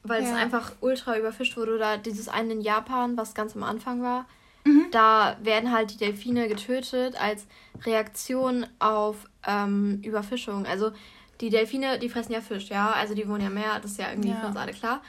weil 0.02 0.22
ja. 0.22 0.30
es 0.30 0.34
einfach 0.34 0.72
ultra 0.80 1.18
überfischt 1.18 1.56
wurde. 1.56 1.74
Oder 1.74 1.98
dieses 1.98 2.28
eine 2.28 2.52
in 2.52 2.60
Japan, 2.60 3.16
was 3.16 3.34
ganz 3.34 3.54
am 3.54 3.62
Anfang 3.62 4.02
war. 4.02 4.26
Mhm. 4.64 4.86
Da 4.90 5.36
werden 5.42 5.72
halt 5.72 5.92
die 5.92 5.98
Delfine 5.98 6.48
getötet 6.48 7.20
als 7.20 7.46
Reaktion 7.84 8.66
auf 8.78 9.28
ähm, 9.46 10.00
Überfischung. 10.02 10.66
Also 10.66 10.92
die 11.40 11.50
Delfine, 11.50 11.98
die 11.98 12.08
fressen 12.08 12.32
ja 12.32 12.40
Fisch, 12.40 12.68
ja. 12.68 12.92
Also 12.92 13.14
die 13.14 13.28
wohnen 13.28 13.42
ja 13.42 13.50
mehr, 13.50 13.78
das 13.80 13.92
ist 13.92 13.98
ja 13.98 14.10
irgendwie 14.10 14.30
ja. 14.30 14.36
für 14.36 14.46
uns 14.46 14.56
alle 14.56 14.72
klar. 14.72 15.02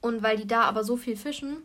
Und 0.00 0.22
weil 0.22 0.36
die 0.36 0.46
da 0.46 0.62
aber 0.62 0.84
so 0.84 0.96
viel 0.96 1.16
fischen, 1.16 1.58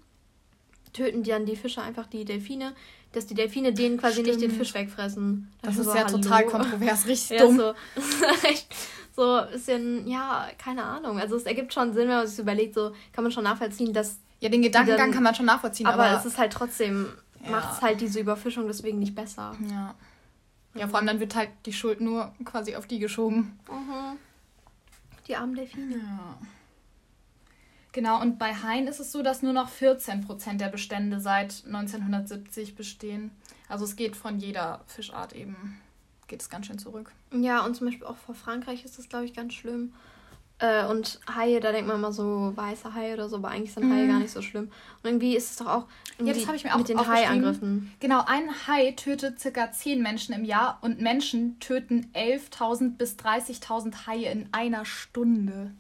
töten 0.94 1.24
dann 1.24 1.46
die 1.46 1.56
Fische 1.56 1.82
einfach 1.82 2.08
die 2.08 2.26
Delfine, 2.26 2.74
dass 3.12 3.26
die 3.26 3.34
Delfine 3.34 3.74
denen 3.74 3.98
quasi 3.98 4.22
Stimmt. 4.22 4.28
nicht 4.28 4.42
den 4.42 4.52
Fisch 4.52 4.74
wegfressen. 4.74 5.52
Das, 5.62 5.78
das 5.78 5.88
ist 5.88 5.96
ja 5.96 6.06
Hallo. 6.06 6.18
total 6.18 6.46
kontrovers, 6.46 7.08
richtig 7.08 7.38
ja, 7.38 7.46
dumm. 7.46 7.58
So, 7.58 7.74
echt 8.48 8.68
so 9.16 9.36
ein 9.36 9.52
bisschen, 9.52 10.08
ja, 10.08 10.48
keine 10.58 10.84
Ahnung. 10.84 11.20
Also 11.20 11.36
es 11.36 11.44
ergibt 11.44 11.74
schon 11.74 11.94
Sinn, 11.94 12.08
wenn 12.08 12.18
man 12.18 12.28
sich 12.28 12.40
überlegt, 12.40 12.76
so 12.76 12.92
kann 13.12 13.24
man 13.24 13.32
schon 13.32 13.44
nachvollziehen, 13.44 13.94
dass. 13.94 14.20
Ja, 14.40 14.50
den 14.50 14.62
Gedankengang 14.62 14.98
dann, 14.98 15.12
kann 15.12 15.24
man 15.24 15.36
schon 15.36 15.46
nachvollziehen, 15.46 15.86
aber, 15.86 16.04
aber 16.04 16.18
es 16.18 16.26
ist 16.26 16.40
halt 16.40 16.52
trotzdem, 16.52 17.10
ja. 17.44 17.52
macht 17.52 17.74
es 17.74 17.82
halt 17.82 18.02
diese 18.02 18.20
Überfischung 18.20 18.66
deswegen 18.68 18.98
nicht 18.98 19.14
besser. 19.14 19.56
Ja. 19.70 19.94
Ja, 20.74 20.88
vor 20.88 20.98
allem 20.98 21.08
dann 21.08 21.20
wird 21.20 21.36
halt 21.36 21.50
die 21.66 21.74
Schuld 21.74 22.00
nur 22.00 22.34
quasi 22.46 22.76
auf 22.76 22.88
die 22.88 23.00
geschoben. 23.00 23.60
Mhm. 23.70 24.18
Die 25.28 25.36
armen 25.36 25.54
Delfine. 25.54 25.98
Ja. 25.98 26.38
Genau, 27.94 28.22
und 28.22 28.40
bei 28.40 28.54
Haien 28.54 28.88
ist 28.88 29.00
es 29.00 29.12
so, 29.12 29.22
dass 29.22 29.42
nur 29.42 29.54
noch 29.54 29.70
14 29.70 30.22
Prozent 30.22 30.62
der 30.62 30.70
Bestände 30.70 31.20
seit 31.20 31.64
1970 31.66 32.76
bestehen. 32.76 33.32
Also 33.68 33.86
es 33.86 33.96
geht 33.96 34.16
von 34.16 34.40
jeder 34.40 34.82
Fischart 34.88 35.34
eben, 35.34 35.80
geht 36.28 36.42
es 36.42 36.50
ganz 36.50 36.68
schön 36.68 36.80
zurück. 36.80 37.12
Ja, 37.34 37.66
und 37.66 37.76
zum 37.76 37.88
Beispiel 37.88 38.08
auch 38.08 38.18
vor 38.18 38.36
Frankreich 38.36 38.86
ist 38.86 38.98
das, 38.98 39.10
glaube 39.10 39.26
ich, 39.26 39.34
ganz 39.34 39.54
schlimm. 39.54 39.94
Äh, 40.60 40.86
und 40.86 41.20
Haie, 41.36 41.60
da 41.60 41.72
denkt 41.72 41.88
man 41.88 41.98
immer 41.98 42.14
so 42.14 42.54
weiße 42.56 42.94
Haie 42.94 43.16
oder 43.16 43.28
so, 43.28 43.38
aber 43.38 43.50
eigentlich 43.50 43.74
sind 43.74 43.92
Haie 43.92 44.06
mm. 44.06 44.10
gar 44.10 44.20
nicht 44.20 44.32
so 44.32 44.44
schlimm. 44.44 44.66
Und 45.02 45.10
irgendwie 45.10 45.36
ist 45.36 45.50
es 45.50 45.58
doch 45.58 45.66
auch 45.66 45.86
ja, 46.20 46.34
das 46.34 46.38
ich 46.38 46.64
mir 46.64 46.74
auch 46.74 46.78
mit 46.78 46.88
den 46.88 47.06
Haiangriffen. 47.06 47.92
Genau, 48.00 48.24
ein 48.28 48.68
Hai 48.68 48.92
tötet 48.92 49.40
circa 49.40 49.72
10 49.72 50.04
Menschen 50.04 50.36
im 50.36 50.46
Jahr 50.46 50.78
und 50.82 51.02
Menschen 51.02 51.60
töten 51.60 52.12
11.000 52.14 52.96
bis 52.96 53.16
30.000 53.16 54.06
Haie 54.06 54.32
in 54.32 54.50
einer 54.52 54.86
Stunde. 54.86 55.72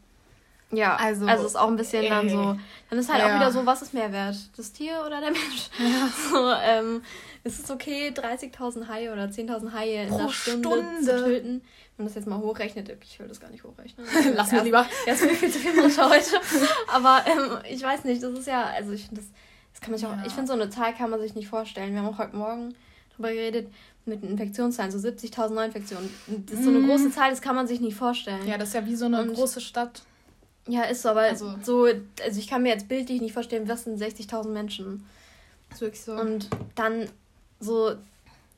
Ja, 0.71 0.95
also, 0.95 1.25
also 1.25 1.45
ist 1.45 1.57
auch 1.57 1.67
ein 1.67 1.75
bisschen 1.75 2.03
ey. 2.03 2.09
dann 2.09 2.29
so. 2.29 2.55
Dann 2.89 2.99
ist 2.99 3.11
halt 3.11 3.19
ja. 3.21 3.31
auch 3.31 3.35
wieder 3.35 3.51
so, 3.51 3.65
was 3.65 3.81
ist 3.81 3.93
mehr 3.93 4.11
wert? 4.11 4.37
Das 4.55 4.71
Tier 4.71 5.03
oder 5.05 5.19
der 5.19 5.31
Mensch? 5.31 5.69
Ja. 5.79 6.09
So, 6.31 6.51
ähm, 6.63 7.01
ist 7.43 7.63
es 7.63 7.71
okay, 7.71 8.09
30.000 8.09 8.87
Haie 8.87 9.11
oder 9.11 9.25
10.000 9.25 9.73
Haie 9.73 10.03
in 10.03 10.09
Pro 10.09 10.17
einer 10.17 10.29
Stunde, 10.29 10.69
Stunde, 10.69 11.01
zu 11.01 11.25
töten? 11.25 11.61
Wenn 11.97 12.05
man 12.05 12.07
das 12.07 12.15
jetzt 12.15 12.27
mal 12.27 12.39
hochrechnet, 12.39 12.89
ich 13.03 13.19
will 13.19 13.27
das 13.27 13.39
gar 13.39 13.49
nicht 13.49 13.63
hochrechnen. 13.63 14.05
Lass 14.35 14.51
mir 14.51 14.63
lieber. 14.63 14.85
Ja, 15.05 15.13
ist 15.13 15.23
mir 15.23 15.31
viel 15.31 15.51
zu 15.51 15.59
viel 15.59 15.75
Mutter 15.75 16.09
heute. 16.09 16.39
Aber 16.87 17.23
ähm, 17.25 17.57
ich 17.69 17.83
weiß 17.83 18.05
nicht, 18.05 18.23
das 18.23 18.31
ist 18.31 18.47
ja, 18.47 18.65
also 18.65 18.91
ich 18.91 19.07
finde 19.07 19.21
das, 19.21 19.29
das 19.73 19.81
kann 19.81 19.91
man 19.91 19.99
sich 19.99 20.07
auch, 20.07 20.25
ich 20.25 20.33
finde 20.33 20.47
so 20.47 20.53
eine 20.53 20.69
Zahl 20.69 20.93
kann 20.93 21.09
man 21.09 21.19
sich 21.19 21.35
nicht 21.35 21.47
vorstellen. 21.47 21.93
Wir 21.93 22.01
haben 22.01 22.07
auch 22.07 22.17
heute 22.17 22.35
Morgen 22.35 22.75
drüber 23.15 23.31
geredet, 23.31 23.71
mit 24.05 24.23
Infektionszahlen, 24.23 24.91
so 24.91 24.97
70.000 24.97 25.49
Neuinfektionen. 25.49 26.09
Das 26.27 26.59
ist 26.59 26.63
so 26.63 26.69
eine 26.69 26.79
mhm. 26.79 26.87
große 26.87 27.11
Zahl, 27.11 27.29
das 27.29 27.41
kann 27.41 27.55
man 27.55 27.67
sich 27.67 27.81
nicht 27.81 27.95
vorstellen. 27.95 28.47
Ja, 28.47 28.57
das 28.57 28.69
ist 28.69 28.73
ja 28.75 28.85
wie 28.85 28.95
so 28.95 29.05
eine 29.05 29.21
Und 29.21 29.33
große 29.33 29.61
Stadt. 29.61 30.03
Ja, 30.67 30.83
ist 30.83 31.01
so, 31.01 31.09
aber 31.09 31.21
also, 31.21 31.55
so, 31.63 31.85
also 31.85 32.39
ich 32.39 32.47
kann 32.47 32.63
mir 32.63 32.69
jetzt 32.69 32.87
bildlich 32.87 33.21
nicht 33.21 33.33
vorstellen, 33.33 33.67
was 33.67 33.83
sind 33.83 33.99
60.000 33.99 34.49
Menschen. 34.49 35.05
Ist 35.71 35.81
wirklich 35.81 36.01
so. 36.01 36.13
Und 36.13 36.49
dann 36.75 37.09
so 37.59 37.95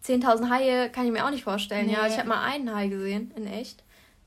10.000 0.06 0.50
Haie 0.50 0.90
kann 0.90 1.06
ich 1.06 1.12
mir 1.12 1.26
auch 1.26 1.32
nicht 1.32 1.44
vorstellen. 1.44 1.88
Nee. 1.88 1.94
Ja, 1.94 2.08
ich 2.08 2.18
habe 2.18 2.28
mal 2.28 2.44
einen 2.44 2.74
Hai 2.74 2.88
gesehen, 2.88 3.32
in 3.36 3.48
echt. 3.48 3.84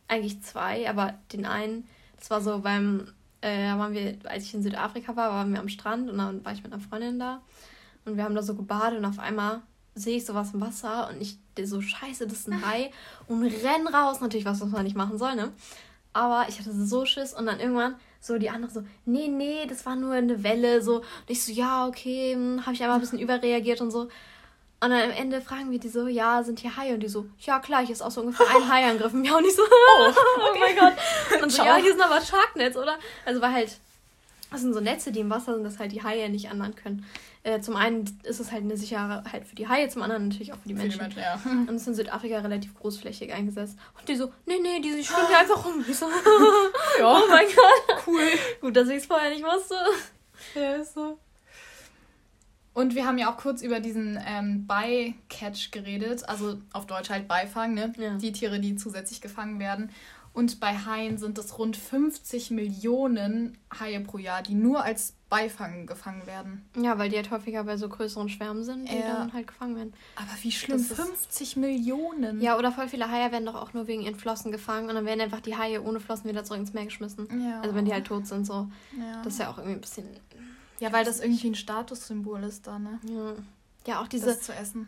Eigentlich 0.08 0.42
zwei, 0.42 0.88
aber 0.88 1.14
den 1.32 1.44
einen, 1.44 1.86
das 2.18 2.30
war 2.30 2.40
so 2.40 2.60
beim, 2.60 3.08
äh, 3.40 3.72
waren 3.76 3.92
wir, 3.92 4.16
als 4.24 4.44
ich 4.44 4.54
in 4.54 4.62
Südafrika 4.62 5.16
war, 5.16 5.30
waren 5.30 5.52
wir 5.52 5.60
am 5.60 5.68
Strand 5.68 6.08
und 6.08 6.18
dann 6.18 6.44
war 6.44 6.52
ich 6.52 6.62
mit 6.62 6.72
einer 6.72 6.80
Freundin 6.80 7.18
da. 7.18 7.42
Und 8.04 8.16
wir 8.16 8.24
haben 8.24 8.34
da 8.34 8.42
so 8.42 8.54
gebadet 8.54 8.98
und 8.98 9.04
auf 9.04 9.18
einmal 9.18 9.62
sehe 9.96 10.18
ich 10.18 10.24
sowas 10.24 10.54
im 10.54 10.60
Wasser 10.60 11.08
und 11.10 11.20
ich 11.20 11.38
so, 11.64 11.80
scheiße, 11.80 12.26
das 12.26 12.40
ist 12.40 12.48
ein 12.48 12.64
Hai 12.64 12.92
und 13.26 13.42
renn 13.42 13.88
raus. 13.88 14.20
Natürlich 14.20 14.46
was, 14.46 14.60
was 14.60 14.68
man 14.68 14.84
nicht 14.84 14.96
machen 14.96 15.18
soll, 15.18 15.34
ne? 15.34 15.52
Aber 16.16 16.48
ich 16.48 16.58
hatte 16.58 16.72
so 16.72 17.04
Schiss 17.04 17.34
und 17.34 17.44
dann 17.44 17.60
irgendwann 17.60 17.96
so 18.20 18.38
die 18.38 18.48
andere 18.48 18.70
so, 18.70 18.82
nee, 19.04 19.28
nee, 19.28 19.66
das 19.68 19.84
war 19.84 19.96
nur 19.96 20.14
eine 20.14 20.42
Welle. 20.42 20.80
So. 20.80 20.96
Und 20.96 21.04
ich 21.28 21.44
so, 21.44 21.52
ja, 21.52 21.86
okay, 21.86 22.32
hm, 22.32 22.64
habe 22.64 22.74
ich 22.74 22.82
einfach 22.82 22.94
ein 22.94 23.02
bisschen 23.02 23.18
überreagiert 23.18 23.82
und 23.82 23.90
so. 23.90 24.08
Und 24.78 24.90
dann 24.90 24.92
am 24.92 25.10
Ende 25.10 25.42
fragen 25.42 25.70
wir 25.70 25.78
die 25.78 25.90
so, 25.90 26.06
ja, 26.06 26.42
sind 26.42 26.60
hier 26.60 26.74
Haie? 26.74 26.94
Und 26.94 27.00
die 27.00 27.08
so, 27.08 27.26
ja 27.40 27.58
klar, 27.58 27.84
hier 27.84 27.92
ist 27.92 28.00
auch 28.00 28.10
so 28.10 28.22
ungefähr 28.22 28.46
ein 28.48 28.66
Hai 28.66 28.86
angegriffen. 28.86 29.24
Ja, 29.26 29.36
und 29.36 29.44
ich 29.44 29.54
so, 29.54 29.62
oh, 29.98 30.08
okay. 30.08 30.18
oh 30.36 30.58
mein 30.58 30.76
Gott. 30.76 31.42
Und 31.42 31.52
so, 31.52 31.62
ja, 31.62 31.76
hier 31.76 31.92
sind 31.92 32.02
aber 32.02 32.22
Sharknets, 32.22 32.78
oder? 32.78 32.96
Also 33.26 33.42
war 33.42 33.52
halt 33.52 33.78
Das 34.50 34.60
sind 34.60 34.72
so 34.72 34.80
Netze, 34.80 35.12
die 35.12 35.20
im 35.20 35.30
Wasser 35.30 35.54
sind, 35.54 35.64
dass 35.64 35.78
halt 35.78 35.92
die 35.92 36.02
Haie 36.02 36.28
nicht 36.28 36.50
anderen 36.50 36.74
können. 36.76 37.04
Äh, 37.42 37.60
zum 37.60 37.76
einen 37.76 38.18
ist 38.22 38.40
es 38.40 38.52
halt 38.52 38.62
eine 38.62 38.76
Sicherheit 38.76 39.46
für 39.46 39.54
die 39.54 39.68
Haie, 39.68 39.88
zum 39.88 40.02
anderen 40.02 40.28
natürlich 40.28 40.52
auch 40.52 40.58
für 40.58 40.68
die 40.68 40.74
Menschen. 40.74 41.00
Für 41.00 41.08
die 41.08 41.16
Menschen 41.16 41.42
ja. 41.44 41.68
Und 41.68 41.74
es 41.76 41.82
ist 41.82 41.88
in 41.88 41.94
Südafrika 41.94 42.38
relativ 42.38 42.74
großflächig 42.74 43.32
eingesetzt. 43.32 43.76
Und 43.98 44.08
die 44.08 44.16
so, 44.16 44.32
nee, 44.46 44.58
nee, 44.60 44.80
die 44.80 44.90
schwimmen 45.04 45.28
hier 45.28 45.38
einfach 45.38 45.64
rum. 45.64 45.84
Ich 45.88 45.96
so, 45.96 46.06
ja. 46.98 47.16
oh 47.16 47.22
mein 47.28 47.46
Gott. 47.46 48.04
Cool. 48.06 48.28
Gut, 48.60 48.76
dass 48.76 48.88
ich 48.88 48.96
es 48.96 49.06
vorher 49.06 49.30
nicht 49.30 49.44
wusste. 49.44 49.76
Ja, 50.54 50.74
ist 50.74 50.94
so. 50.94 51.18
Und 52.76 52.94
wir 52.94 53.06
haben 53.06 53.16
ja 53.16 53.32
auch 53.32 53.38
kurz 53.38 53.62
über 53.62 53.80
diesen 53.80 54.18
ähm, 54.26 54.66
Bycatch 54.66 55.70
geredet, 55.70 56.28
also 56.28 56.58
auf 56.74 56.86
Deutsch 56.86 57.08
halt 57.08 57.26
Beifang, 57.26 57.72
ne? 57.72 57.94
Ja. 57.96 58.18
Die 58.18 58.32
Tiere, 58.32 58.60
die 58.60 58.76
zusätzlich 58.76 59.22
gefangen 59.22 59.58
werden. 59.58 59.90
Und 60.36 60.60
bei 60.60 60.76
Haien 60.76 61.16
sind 61.16 61.38
es 61.38 61.58
rund 61.58 61.78
50 61.78 62.50
Millionen 62.50 63.56
Haie 63.80 63.98
pro 64.00 64.18
Jahr, 64.18 64.42
die 64.42 64.52
nur 64.52 64.84
als 64.84 65.14
Beifang 65.30 65.86
gefangen 65.86 66.26
werden. 66.26 66.68
Ja, 66.76 66.98
weil 66.98 67.08
die 67.08 67.16
halt 67.16 67.30
häufiger 67.30 67.64
bei 67.64 67.78
so 67.78 67.88
größeren 67.88 68.28
Schwärmen 68.28 68.62
sind, 68.62 68.86
die 68.90 68.98
ja. 68.98 69.14
dann 69.14 69.32
halt 69.32 69.46
gefangen 69.46 69.76
werden. 69.76 69.94
Aber 70.14 70.28
wie 70.42 70.52
schlimm, 70.52 70.86
das 70.86 70.94
50 70.94 71.56
Millionen. 71.56 72.42
Ja, 72.42 72.58
oder 72.58 72.70
voll 72.70 72.86
viele 72.86 73.10
Haie 73.10 73.32
werden 73.32 73.46
doch 73.46 73.54
auch 73.54 73.72
nur 73.72 73.86
wegen 73.86 74.02
ihren 74.02 74.16
Flossen 74.16 74.52
gefangen 74.52 74.90
und 74.90 74.94
dann 74.94 75.06
werden 75.06 75.22
einfach 75.22 75.40
die 75.40 75.56
Haie 75.56 75.82
ohne 75.82 76.00
Flossen 76.00 76.28
wieder 76.28 76.44
zurück 76.44 76.60
ins 76.60 76.74
Meer 76.74 76.84
geschmissen. 76.84 77.26
Ja. 77.42 77.62
Also 77.62 77.74
wenn 77.74 77.86
die 77.86 77.94
halt 77.94 78.06
tot 78.06 78.26
sind, 78.26 78.46
so. 78.46 78.68
Ja. 79.00 79.22
Das 79.24 79.32
ist 79.32 79.38
ja 79.40 79.50
auch 79.50 79.56
irgendwie 79.56 79.78
ein 79.78 79.80
bisschen 79.80 80.06
ja, 80.80 80.92
weil 80.92 81.06
das 81.06 81.20
irgendwie 81.20 81.48
ein 81.48 81.54
Statussymbol 81.54 82.42
ist 82.42 82.66
da, 82.66 82.78
ne? 82.78 83.00
Ja. 83.08 83.32
Ja, 83.86 84.02
auch 84.02 84.08
diese 84.08 84.36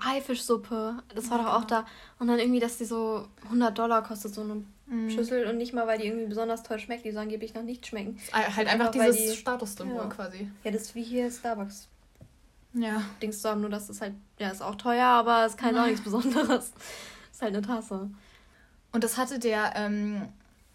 Haifischsuppe, 0.05 1.05
das 1.15 1.31
war 1.31 1.39
ja. 1.39 1.45
doch 1.45 1.53
auch 1.55 1.65
da. 1.65 1.87
Und 2.19 2.27
dann 2.27 2.41
irgendwie, 2.41 2.59
dass 2.59 2.79
die 2.79 2.85
so 2.85 3.29
100 3.45 3.79
Dollar 3.79 4.03
kostet, 4.03 4.35
so 4.35 4.41
eine 4.41 4.65
mhm. 4.89 5.11
Schüssel. 5.11 5.47
Und 5.47 5.57
nicht 5.57 5.73
mal, 5.73 5.87
weil 5.87 5.99
die 5.99 6.07
irgendwie 6.07 6.27
besonders 6.27 6.63
toll 6.63 6.79
schmeckt, 6.79 7.05
die 7.05 7.13
so 7.13 7.19
angeblich 7.19 7.55
noch 7.55 7.63
nicht 7.63 7.87
schmecken. 7.87 8.19
Halt 8.33 8.47
einfach, 8.59 8.69
einfach 8.69 8.91
dieses 8.91 9.17
die, 9.17 9.37
Statussymbol 9.37 9.97
ja. 9.97 10.07
quasi. 10.07 10.51
Ja, 10.65 10.71
das 10.71 10.83
ist 10.83 10.95
wie 10.95 11.03
hier 11.03 11.31
Starbucks. 11.31 11.89
Ja. 12.75 13.03
Dings 13.23 13.41
zu 13.41 13.49
haben, 13.49 13.61
nur 13.61 13.71
dass 13.71 13.87
das 13.87 14.01
halt, 14.01 14.15
ja, 14.39 14.51
ist 14.51 14.63
auch 14.63 14.75
teuer, 14.75 15.07
aber 15.07 15.45
es 15.45 15.53
ist 15.53 15.59
kein 15.59 15.77
auch 15.77 15.87
nichts 15.87 16.03
Besonderes. 16.03 16.73
ist 17.33 17.43
halt 17.43 17.55
eine 17.55 17.67
Tasse. 17.67 18.11
Und 18.93 19.05
das 19.05 19.17
hatte 19.17 19.39
der 19.39 19.73
ähm, 19.77 20.29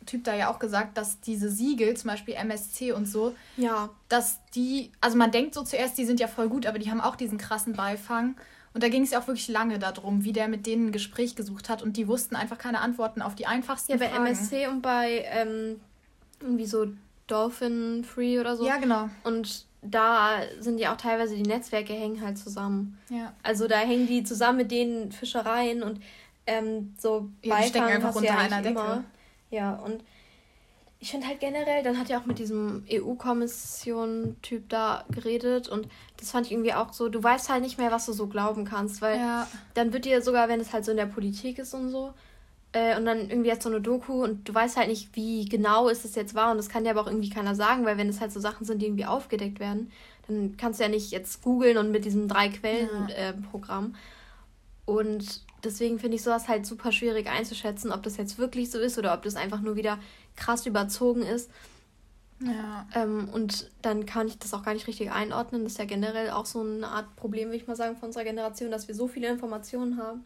Typ 0.05 0.23
da 0.23 0.35
ja 0.35 0.51
auch 0.51 0.59
gesagt, 0.59 0.97
dass 0.97 1.19
diese 1.21 1.49
Siegel, 1.49 1.95
zum 1.95 2.09
Beispiel 2.09 2.35
MSC 2.35 2.91
und 2.91 3.05
so, 3.05 3.35
ja. 3.57 3.89
dass 4.09 4.39
die, 4.55 4.91
also 5.01 5.17
man 5.17 5.31
denkt 5.31 5.53
so 5.53 5.63
zuerst, 5.63 5.97
die 5.97 6.05
sind 6.05 6.19
ja 6.19 6.27
voll 6.27 6.49
gut, 6.49 6.65
aber 6.65 6.79
die 6.79 6.91
haben 6.91 7.01
auch 7.01 7.15
diesen 7.15 7.37
krassen 7.37 7.73
Beifang. 7.73 8.35
Und 8.73 8.81
da 8.81 8.89
ging 8.89 9.03
es 9.03 9.11
ja 9.11 9.19
auch 9.19 9.27
wirklich 9.27 9.47
lange 9.47 9.77
darum, 9.77 10.23
wie 10.23 10.33
der 10.33 10.47
mit 10.47 10.65
denen 10.65 10.87
ein 10.87 10.91
Gespräch 10.91 11.35
gesucht 11.35 11.69
hat 11.69 11.83
und 11.83 11.95
die 11.95 12.07
wussten 12.07 12.35
einfach 12.35 12.57
keine 12.57 12.81
Antworten 12.81 13.21
auf 13.21 13.35
die 13.35 13.45
einfachsten 13.45 13.91
ja, 13.91 13.97
bei 13.97 14.09
Fragen. 14.09 14.25
MSC 14.25 14.67
und 14.67 14.81
bei 14.81 15.25
ähm, 15.29 15.79
irgendwie 16.39 16.65
so 16.65 16.87
Dolphin 17.27 18.03
Free 18.03 18.39
oder 18.39 18.57
so. 18.57 18.65
Ja, 18.65 18.77
genau. 18.77 19.09
Und 19.23 19.65
da 19.81 20.39
sind 20.59 20.79
ja 20.79 20.93
auch 20.93 20.97
teilweise 20.97 21.35
die 21.35 21.43
Netzwerke 21.43 21.93
hängen 21.93 22.21
halt 22.21 22.37
zusammen. 22.37 22.97
Ja. 23.09 23.33
Also 23.43 23.67
da 23.67 23.77
hängen 23.77 24.07
die 24.07 24.23
zusammen 24.23 24.59
mit 24.59 24.71
den 24.71 25.11
Fischereien 25.11 25.83
und 25.83 26.01
ähm, 26.47 26.93
so 26.97 27.29
ja, 27.41 27.55
Beifang 27.55 27.69
stecken 27.69 27.85
einfach 27.85 28.15
unter 28.15 28.37
einer 28.37 28.61
Decke. 28.61 28.79
Immer. 28.79 29.03
Ja, 29.51 29.75
und 29.75 30.03
ich 31.03 31.11
finde 31.11 31.27
halt 31.27 31.41
generell, 31.41 31.83
dann 31.83 31.99
hat 31.99 32.09
er 32.09 32.17
auch 32.17 32.25
mit 32.25 32.39
diesem 32.39 32.85
EU-Kommission-Typ 32.89 34.69
da 34.69 35.03
geredet 35.11 35.67
und 35.67 35.89
das 36.15 36.31
fand 36.31 36.45
ich 36.45 36.53
irgendwie 36.53 36.73
auch 36.73 36.93
so, 36.93 37.09
du 37.09 37.21
weißt 37.21 37.49
halt 37.49 37.61
nicht 37.61 37.77
mehr, 37.77 37.91
was 37.91 38.05
du 38.05 38.13
so 38.13 38.27
glauben 38.27 38.63
kannst, 38.63 39.01
weil 39.01 39.17
ja. 39.17 39.45
dann 39.73 39.91
wird 39.91 40.05
dir 40.05 40.21
sogar, 40.21 40.47
wenn 40.47 40.61
es 40.61 40.71
halt 40.71 40.85
so 40.85 40.91
in 40.91 40.97
der 40.97 41.05
Politik 41.05 41.59
ist 41.59 41.73
und 41.73 41.89
so, 41.89 42.13
äh, 42.71 42.95
und 42.95 43.03
dann 43.03 43.29
irgendwie 43.29 43.49
jetzt 43.49 43.63
so 43.63 43.69
eine 43.69 43.81
Doku 43.81 44.23
und 44.23 44.47
du 44.47 44.53
weißt 44.53 44.77
halt 44.77 44.87
nicht, 44.87 45.13
wie 45.13 45.43
genau 45.43 45.89
ist 45.89 46.05
es 46.05 46.15
jetzt 46.15 46.35
wahr 46.35 46.51
und 46.51 46.57
das 46.57 46.69
kann 46.69 46.85
dir 46.85 46.91
aber 46.91 47.01
auch 47.01 47.07
irgendwie 47.07 47.29
keiner 47.29 47.53
sagen, 47.53 47.83
weil 47.83 47.97
wenn 47.97 48.07
es 48.07 48.21
halt 48.21 48.31
so 48.31 48.39
Sachen 48.39 48.65
sind, 48.65 48.81
die 48.81 48.85
irgendwie 48.85 49.05
aufgedeckt 49.05 49.59
werden, 49.59 49.91
dann 50.29 50.55
kannst 50.55 50.79
du 50.79 50.85
ja 50.85 50.89
nicht 50.89 51.11
jetzt 51.11 51.41
googeln 51.41 51.77
und 51.77 51.91
mit 51.91 52.05
diesem 52.05 52.29
drei 52.29 52.47
Quellen-Programm. 52.47 53.91
Ja. 53.91 53.91
Äh, 53.91 54.91
und 54.91 55.41
deswegen 55.63 55.99
finde 55.99 56.15
ich 56.15 56.23
sowas 56.23 56.47
halt 56.47 56.65
super 56.65 56.91
schwierig 56.91 57.27
einzuschätzen, 57.27 57.91
ob 57.91 58.03
das 58.03 58.17
jetzt 58.17 58.37
wirklich 58.37 58.71
so 58.71 58.79
ist 58.79 58.97
oder 58.97 59.13
ob 59.13 59.21
das 59.23 59.35
einfach 59.35 59.61
nur 59.61 59.75
wieder 59.75 59.97
krass 60.35 60.65
überzogen 60.65 61.23
ist. 61.23 61.49
Ja. 62.39 62.87
Ähm, 62.95 63.29
und 63.31 63.71
dann 63.81 64.05
kann 64.05 64.27
ich 64.27 64.37
das 64.37 64.53
auch 64.53 64.63
gar 64.63 64.73
nicht 64.73 64.87
richtig 64.87 65.11
einordnen. 65.11 65.63
Das 65.63 65.73
ist 65.73 65.79
ja 65.79 65.85
generell 65.85 66.29
auch 66.31 66.45
so 66.45 66.61
eine 66.61 66.87
Art 66.87 67.15
Problem, 67.15 67.49
würde 67.49 67.57
ich 67.57 67.67
mal 67.67 67.75
sagen, 67.75 67.95
von 67.95 68.07
unserer 68.07 68.25
Generation, 68.25 68.71
dass 68.71 68.87
wir 68.87 68.95
so 68.95 69.07
viele 69.07 69.29
Informationen 69.29 69.97
haben, 69.97 70.25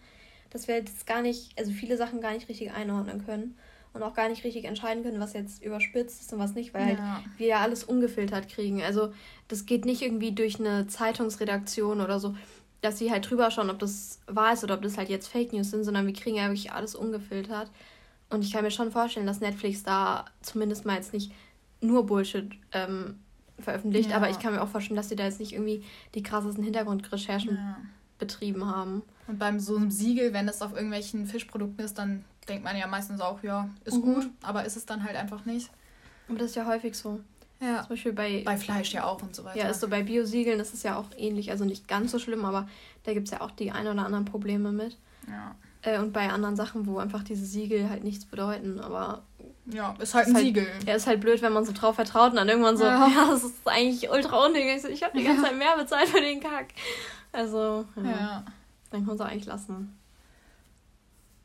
dass 0.50 0.68
wir 0.68 0.76
jetzt 0.76 1.06
gar 1.06 1.22
nicht, 1.22 1.58
also 1.60 1.72
viele 1.72 1.98
Sachen 1.98 2.22
gar 2.22 2.34
nicht 2.34 2.50
richtig 2.50 2.72
einordnen 2.72 3.26
können 3.26 3.58
und 3.94 4.02
auch 4.02 4.14
gar 4.14 4.30
nicht 4.30 4.44
richtig 4.44 4.66
entscheiden 4.66 5.04
können, 5.04 5.20
was 5.20 5.34
jetzt 5.34 5.64
überspitzt 5.64 6.22
ist 6.22 6.34
und 6.34 6.40
was 6.40 6.56
nicht, 6.56 6.74
weil 6.74 6.94
ja. 6.94 7.16
halt 7.16 7.26
wir 7.38 7.48
ja 7.48 7.60
alles 7.60 7.84
ungefiltert 7.84 8.50
kriegen. 8.50 8.82
Also 8.82 9.14
das 9.48 9.66
geht 9.66 9.86
nicht 9.86 10.02
irgendwie 10.02 10.32
durch 10.32 10.60
eine 10.60 10.88
Zeitungsredaktion 10.88 12.02
oder 12.02 12.20
so 12.20 12.36
dass 12.82 13.00
sie 13.00 13.12
halt 13.12 13.30
drüber 13.30 13.50
schauen, 13.52 13.70
ob 13.70 13.80
das 13.80 14.20
wahr 14.28 14.54
ist 14.54 14.64
oder 14.64 14.76
ob 14.76 14.82
das 14.82 14.98
halt 14.98 15.10
jetzt 15.10 15.28
Fake 15.28 15.54
News 15.54 15.72
sind, 15.72 15.84
sondern 15.84 16.06
wir 16.06 16.14
kriegen 16.14 16.38
ja 16.38 16.48
wirklich 16.48 16.72
alles 16.72 16.96
ungefiltert. 16.96 17.72
Und 18.29 18.43
ich 18.43 18.51
kann 18.51 18.63
mir 18.63 18.72
schon 18.72 18.91
vorstellen, 18.91 19.27
dass 19.27 19.39
Netflix 19.39 19.84
da 19.84 20.25
zumindest 20.41 20.86
mal 20.86 20.96
jetzt 20.96 21.13
nicht 21.13 21.31
nur 21.79 22.05
Bullshit 22.05 22.51
ähm, 22.74 23.19
veröffentlicht, 23.60 24.12
ja. 24.12 24.17
aber 24.17 24.29
ich 24.29 24.39
kann 24.39 24.53
mir 24.53 24.62
auch 24.62 24.67
vorstellen, 24.67 24.98
dass 24.98 25.10
sie 25.10 25.15
da 25.15 25.25
jetzt 25.25 25.39
nicht 25.39 25.53
irgendwie 25.53 25.84
die 26.13 26.24
krassesten 26.24 26.63
Hintergrundrecherchen 26.63 27.55
ja. 27.55 27.77
betrieben 28.19 28.65
haben. 28.65 29.03
Und 29.27 29.39
beim 29.39 29.60
so 29.60 29.75
einem 29.75 29.91
Siegel, 29.91 30.34
wenn 30.34 30.48
es 30.48 30.62
auf 30.62 30.74
irgendwelchen 30.74 31.25
Fischprodukten 31.25 31.84
ist, 31.84 31.98
dann 31.98 32.25
denkt 32.48 32.63
man 32.63 32.77
ja 32.77 32.88
meistens 32.88 33.22
auch, 33.22 33.43
ja, 33.43 33.69
ist 33.86 33.98
mhm. 33.98 34.01
gut, 34.01 34.29
aber 34.41 34.65
ist 34.65 34.77
es 34.77 34.86
dann 34.86 35.03
halt 35.03 35.15
einfach 35.15 35.46
nicht. 35.46 35.69
Aber 36.27 36.38
das 36.38 36.50
ist 36.50 36.55
ja 36.55 36.65
häufig 36.65 36.96
so. 36.96 37.19
Ja. 37.60 37.81
Zum 37.81 37.89
Beispiel 37.89 38.13
bei. 38.13 38.43
Bei 38.46 38.57
Fleisch 38.57 38.93
ja 38.93 39.05
auch 39.05 39.22
und 39.22 39.36
so 39.36 39.43
weiter. 39.43 39.57
Ja, 39.57 39.69
ist 39.69 39.79
so 39.79 39.88
bei 39.88 40.03
Biosiegeln 40.03 40.60
ist 40.60 40.74
es 40.74 40.84
ja 40.84 40.98
auch 40.98 41.07
ähnlich. 41.17 41.50
Also 41.51 41.65
nicht 41.65 41.88
ganz 41.88 42.12
so 42.12 42.19
schlimm, 42.19 42.46
aber 42.46 42.67
da 43.03 43.13
gibt 43.13 43.27
es 43.27 43.31
ja 43.31 43.41
auch 43.41 43.51
die 43.51 43.72
ein 43.72 43.88
oder 43.88 44.05
anderen 44.05 44.25
Probleme 44.25 44.72
mit. 44.72 44.98
Ja. 45.27 45.55
Äh, 45.81 46.00
und 46.00 46.13
bei 46.13 46.29
anderen 46.29 46.55
Sachen, 46.55 46.88
wo 46.88 46.98
einfach 46.98 47.24
diese 47.24 47.46
Siegel 47.46 47.89
halt 47.89 48.03
nichts 48.03 48.25
bedeuten, 48.25 48.79
aber. 48.79 49.24
Ja, 49.65 49.96
ist 50.00 50.13
halt 50.13 50.27
ist 50.27 50.31
ein 50.31 50.36
halt, 50.36 50.46
Siegel. 50.46 50.67
Ja, 50.86 50.96
ist 50.96 51.07
halt 51.07 51.19
blöd, 51.19 51.41
wenn 51.41 51.53
man 51.53 51.65
so 51.65 51.74
drauf 51.74 51.96
vertraut 51.96 52.31
und 52.31 52.38
dann 52.38 52.48
irgendwann 52.48 52.77
so, 52.77 52.86
ja, 52.86 53.07
ja 53.15 53.27
das 53.29 53.43
ist 53.43 53.55
eigentlich 53.65 54.10
ultra 54.10 54.46
unnötig. 54.46 54.86
Ich 54.91 55.03
habe 55.03 55.17
die 55.17 55.24
ganze 55.24 55.43
Zeit 55.43 55.57
mehr 55.57 55.75
bezahlt 55.77 56.07
für 56.07 56.22
den 56.22 56.39
Kack. 56.39 56.67
Also, 57.31 57.86
ja. 57.98 58.03
ja. 58.03 58.46
Dann 58.89 59.01
kann 59.01 59.07
man 59.07 59.15
es 59.15 59.22
eigentlich 59.22 59.46
lassen. 59.46 59.97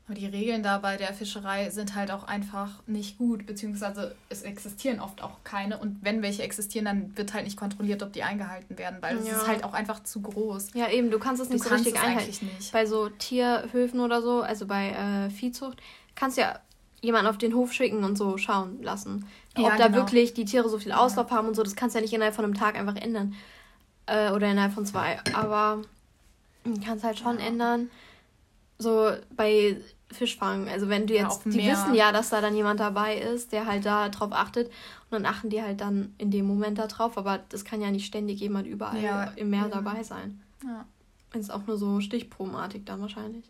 Aber 0.07 0.15
die 0.17 0.27
Regeln 0.27 0.65
da 0.65 0.79
bei 0.79 0.97
der 0.97 1.15
Fischerei 1.15 1.71
sind 1.71 1.95
halt 1.95 2.11
auch 2.11 2.25
einfach 2.25 2.71
nicht 2.87 3.19
gut, 3.19 3.47
beziehungsweise 3.47 4.17
es 4.29 4.43
existieren 4.43 4.99
oft 4.99 5.23
auch 5.23 5.45
keine. 5.45 5.79
Und 5.79 5.99
wenn 6.03 6.23
welche 6.23 6.43
existieren, 6.43 6.87
dann 6.87 7.17
wird 7.17 7.33
halt 7.35 7.45
nicht 7.45 7.57
kontrolliert, 7.57 8.03
ob 8.03 8.13
die 8.13 8.25
eingehalten 8.25 8.77
werden, 8.79 8.99
weil 9.01 9.19
es 9.19 9.29
ja. 9.29 9.37
ist 9.37 9.47
halt 9.47 9.63
auch 9.63 9.75
einfach 9.75 10.03
zu 10.03 10.21
groß. 10.21 10.75
Ja, 10.75 10.91
eben, 10.91 11.13
du 11.13 11.21
kannst 11.21 11.41
es 11.41 11.51
nicht 11.51 11.65
du 11.65 11.69
so 11.69 11.75
richtig 11.75 12.01
einhalten. 12.01 12.47
Nicht. 12.59 12.73
Bei 12.73 12.85
so 12.85 13.11
Tierhöfen 13.11 14.01
oder 14.01 14.23
so, 14.23 14.43
also 14.43 14.67
bei 14.67 14.91
äh, 14.91 15.31
Viehzucht, 15.31 15.81
kannst 16.17 16.37
du 16.37 16.43
ja 16.43 16.59
jemanden 17.01 17.29
auf 17.29 17.39
den 17.39 17.55
Hof 17.55 17.73
schicken 17.73 18.03
und 18.03 18.19
so 18.19 18.39
schauen 18.39 18.83
lassen. 18.83 19.27
Ob 19.57 19.65
ja, 19.65 19.77
da 19.77 19.87
genau. 19.87 19.99
wirklich 19.99 20.35
die 20.35 20.45
Tiere 20.45 20.69
so 20.69 20.79
viel 20.79 20.93
Auslauf 20.93 21.31
ja. 21.31 21.37
haben 21.37 21.47
und 21.47 21.55
so, 21.55 21.63
das 21.63 21.77
kannst 21.77 21.95
du 21.95 22.01
ja 22.01 22.03
nicht 22.03 22.13
innerhalb 22.13 22.35
von 22.35 22.45
einem 22.45 22.55
Tag 22.55 22.77
einfach 22.77 22.97
ändern. 22.97 23.35
Äh, 24.07 24.31
oder 24.33 24.51
innerhalb 24.51 24.73
von 24.73 24.85
zwei. 24.85 25.21
Aber 25.33 25.83
du 26.65 26.81
kannst 26.85 27.05
halt 27.05 27.21
schon 27.21 27.39
ändern 27.39 27.89
so 28.79 29.13
bei 29.37 29.77
Fischfang. 30.13 30.69
Also 30.69 30.89
wenn 30.89 31.07
du 31.07 31.15
jetzt, 31.15 31.45
ja, 31.45 31.53
die 31.53 31.67
wissen 31.67 31.95
ja, 31.95 32.13
dass 32.13 32.31
da 32.31 32.41
dann 32.41 32.55
jemand 32.55 32.81
dabei 32.81 33.17
ist, 33.17 33.53
der 33.53 33.67
halt 33.67 33.87
da 33.87 34.09
drauf 34.09 34.33
achtet 34.33 34.69
und 34.69 35.13
dann 35.13 35.27
achten 35.27 35.51
die 35.51 35.63
halt 35.63 35.81
dann 35.81 36.15
in 36.19 36.31
dem 36.31 36.47
Moment 36.47 36.79
da 36.79 36.87
drauf, 36.87 37.19
aber 37.19 37.41
das 37.49 37.65
kann 37.65 37.81
ja 37.81 37.91
nicht 37.91 38.07
ständig 38.07 38.41
jemand 38.41 38.67
überall 38.67 39.03
ja, 39.03 39.25
im 39.37 39.51
Meer 39.51 39.63
ja. 39.63 39.69
dabei 39.69 40.03
sein. 40.03 40.41
Ja. 40.65 40.85
Ist 41.39 41.51
auch 41.51 41.67
nur 41.67 41.79
so 41.79 42.01
stichprobenartig 42.01 42.83
dann 42.85 43.01
wahrscheinlich. 43.01 43.45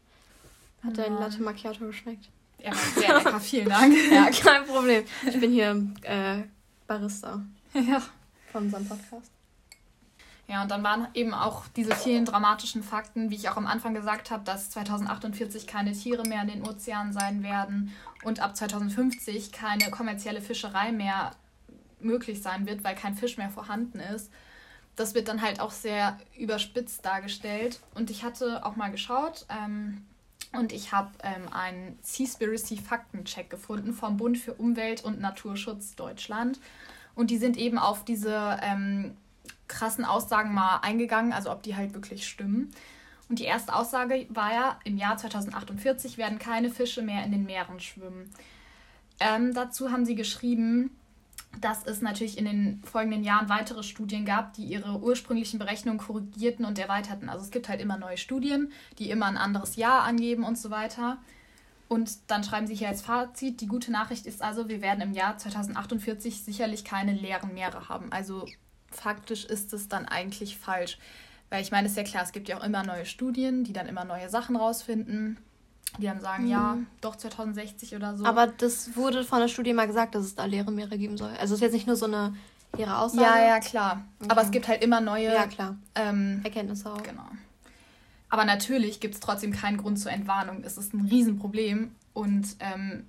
Hat 0.85 0.99
dein 0.99 1.15
Latte 1.15 1.43
Macchiato 1.43 1.87
geschmeckt? 1.87 2.29
Ja, 2.59 2.73
sehr 2.75 3.15
lecker, 3.15 3.41
vielen 3.41 3.69
Dank. 3.69 3.95
ja, 4.13 4.31
kein 4.31 4.65
Problem. 4.65 5.05
Ich 5.27 5.39
bin 5.41 5.53
hier 5.53 5.85
äh, 6.03 6.43
Barista. 6.87 7.43
Ja. 7.75 8.03
Von 8.53 8.65
unserem 8.65 8.87
Podcast. 8.87 9.31
Ja, 10.53 10.61
und 10.61 10.71
dann 10.71 10.83
waren 10.83 11.09
eben 11.15 11.33
auch 11.33 11.67
diese 11.77 11.97
vielen 11.97 12.27
dramatischen 12.27 12.83
Fakten, 12.83 13.31
wie 13.31 13.37
ich 13.37 13.49
auch 13.49 13.57
am 13.57 13.67
Anfang 13.67 13.95
gesagt 13.95 14.31
habe, 14.31 14.45
dass 14.45 14.69
2048 14.69 15.67
keine 15.67 15.93
Tiere 15.93 16.25
mehr 16.25 16.43
in 16.43 16.49
den 16.49 16.69
Ozeanen 16.69 17.15
sein 17.15 17.43
werden 17.43 17.91
und 18.23 18.41
ab 18.41 18.55
2050 18.55 19.51
keine 19.51 19.91
kommerzielle 19.91 20.43
Fischerei 20.43 20.93
mehr 20.93 21.31
möglich 22.01 22.43
sein 22.43 22.67
wird, 22.67 22.85
weil 22.85 22.95
kein 22.95 23.15
Fisch 23.15 23.39
mehr 23.39 23.49
vorhanden 23.49 23.99
ist. 23.99 24.31
Das 24.95 25.15
wird 25.15 25.29
dann 25.29 25.41
halt 25.41 25.59
auch 25.59 25.71
sehr 25.71 26.19
überspitzt 26.37 27.03
dargestellt. 27.03 27.81
Und 27.95 28.11
ich 28.11 28.23
hatte 28.23 28.67
auch 28.67 28.77
mal 28.77 28.91
geschaut 28.91 29.47
ähm, 29.49 30.05
und 30.53 30.75
ich 30.75 30.93
habe 30.93 31.13
ähm, 31.23 31.51
einen 31.51 31.99
Seaspiracy 32.03 32.77
Faktencheck 32.77 33.49
gefunden 33.49 33.95
vom 33.95 34.19
Bund 34.19 34.37
für 34.37 34.53
Umwelt 34.53 35.03
und 35.03 35.19
Naturschutz 35.19 35.95
Deutschland. 35.95 36.61
Und 37.15 37.31
die 37.31 37.39
sind 37.39 37.57
eben 37.57 37.79
auf 37.79 38.05
diese 38.05 38.59
ähm, 38.63 39.17
krassen 39.69 40.05
Aussagen 40.05 40.55
mal 40.55 40.79
eingegangen, 40.83 41.33
also 41.33 41.51
ob 41.51 41.63
die 41.63 41.77
halt 41.77 41.95
wirklich 41.95 42.27
stimmen. 42.27 42.71
Und 43.29 43.39
die 43.39 43.45
erste 43.45 43.75
Aussage 43.75 44.27
war 44.29 44.53
ja, 44.53 44.79
im 44.85 44.99
Jahr 44.99 45.17
2048 45.17 46.19
werden 46.19 46.39
keine 46.39 46.71
Fische 46.71 47.03
mehr 47.03 47.25
in 47.25 47.33
den 47.33 47.45
Meeren 47.45 47.81
schwimmen. 47.81 48.31
Ähm, 49.21 49.55
dazu 49.55 49.91
haben 49.91 50.05
sie 50.05 50.15
geschrieben, 50.15 50.91
dass 51.61 51.85
es 51.87 52.01
natürlich 52.01 52.39
in 52.39 52.45
den 52.45 52.83
folgenden 52.85 53.25
Jahren 53.25 53.49
weitere 53.49 53.83
Studien 53.83 54.25
gab, 54.25 54.55
die 54.55 54.65
ihre 54.65 54.99
ursprünglichen 55.01 55.59
Berechnungen 55.59 55.99
korrigierten 55.99 56.65
und 56.65 56.79
erweiterten. 56.79 57.29
Also 57.29 57.45
es 57.45 57.51
gibt 57.51 57.69
halt 57.69 57.81
immer 57.81 57.97
neue 57.97 58.17
Studien, 58.17 58.73
die 58.99 59.11
immer 59.11 59.27
ein 59.27 59.37
anderes 59.37 59.77
Jahr 59.77 60.03
angeben 60.03 60.45
und 60.45 60.59
so 60.59 60.71
weiter. 60.71 61.19
Und 61.89 62.31
dann 62.31 62.43
schreiben 62.43 62.67
sie 62.67 62.75
hier 62.75 62.89
als 62.89 63.03
Fazit, 63.03 63.61
die 63.61 63.67
gute 63.67 63.93
Nachricht 63.93 64.27
ist 64.27 64.43
also, 64.43 64.69
wir 64.69 64.81
werden 64.81 65.03
im 65.03 65.13
Jahr 65.13 65.37
2048 65.37 66.43
sicherlich 66.43 66.85
keine 66.85 67.13
leeren 67.13 67.53
Meere 67.53 67.91
haben. 67.91 68.11
Also 68.13 68.47
faktisch 68.95 69.45
ist 69.45 69.73
es 69.73 69.89
dann 69.89 70.07
eigentlich 70.07 70.57
falsch. 70.59 70.99
Weil 71.51 71.63
ich 71.63 71.71
meine, 71.71 71.87
es 71.87 71.93
ist 71.93 71.99
ja 71.99 72.05
klar, 72.05 72.23
es 72.23 72.33
gibt 72.33 72.49
ja 72.49 72.59
auch 72.59 72.65
immer 72.65 72.83
neue 72.83 73.05
Studien, 73.05 73.65
die 73.65 73.73
dann 73.73 73.87
immer 73.87 74.05
neue 74.05 74.29
Sachen 74.29 74.57
rausfinden. 74.57 75.39
Die 75.99 76.07
dann 76.07 76.21
sagen, 76.21 76.45
mhm. 76.45 76.51
ja, 76.51 76.79
doch 77.03 77.17
2060 77.17 77.95
oder 77.95 78.17
so. 78.17 78.25
Aber 78.25 78.47
das 78.47 78.97
wurde 78.97 79.25
von 79.25 79.41
der 79.41 79.49
Studie 79.49 79.75
mal 79.75 79.87
gesagt, 79.87 80.15
dass 80.15 80.25
es 80.25 80.35
da 80.35 80.47
leere 80.47 80.73
Meere 80.73 80.97
geben 80.97 81.19
soll. 81.19 81.31
Also 81.39 81.55
es 81.55 81.59
ist 81.59 81.61
jetzt 81.61 81.73
nicht 81.75 81.87
nur 81.87 81.97
so 81.97 82.07
eine 82.07 82.35
leere 82.77 82.97
Aussage. 82.97 83.23
Ja, 83.23 83.47
ja, 83.47 83.61
klar. 83.61 84.05
Okay. 84.21 84.31
Aber 84.31 84.43
es 84.43 84.51
gibt 84.51 84.69
halt 84.69 84.83
immer 84.83 85.03
neue 85.03 85.35
ja, 85.35 85.47
klar. 85.47 85.77
Ähm, 85.95 86.41
Erkenntnisse 86.43 86.91
auch. 86.91 87.03
Genau. 87.03 87.29
Aber 88.31 88.47
natürlich 88.47 89.01
gibt 89.01 89.15
es 89.15 89.21
trotzdem 89.21 89.53
keinen 89.53 89.77
Grund 89.77 89.99
zur 89.99 90.11
Entwarnung. 90.11 90.65
Es 90.65 90.79
ist 90.79 90.95
ein 90.95 91.07
Riesenproblem. 91.07 91.95
Und 92.15 92.57
ähm, 92.61 93.07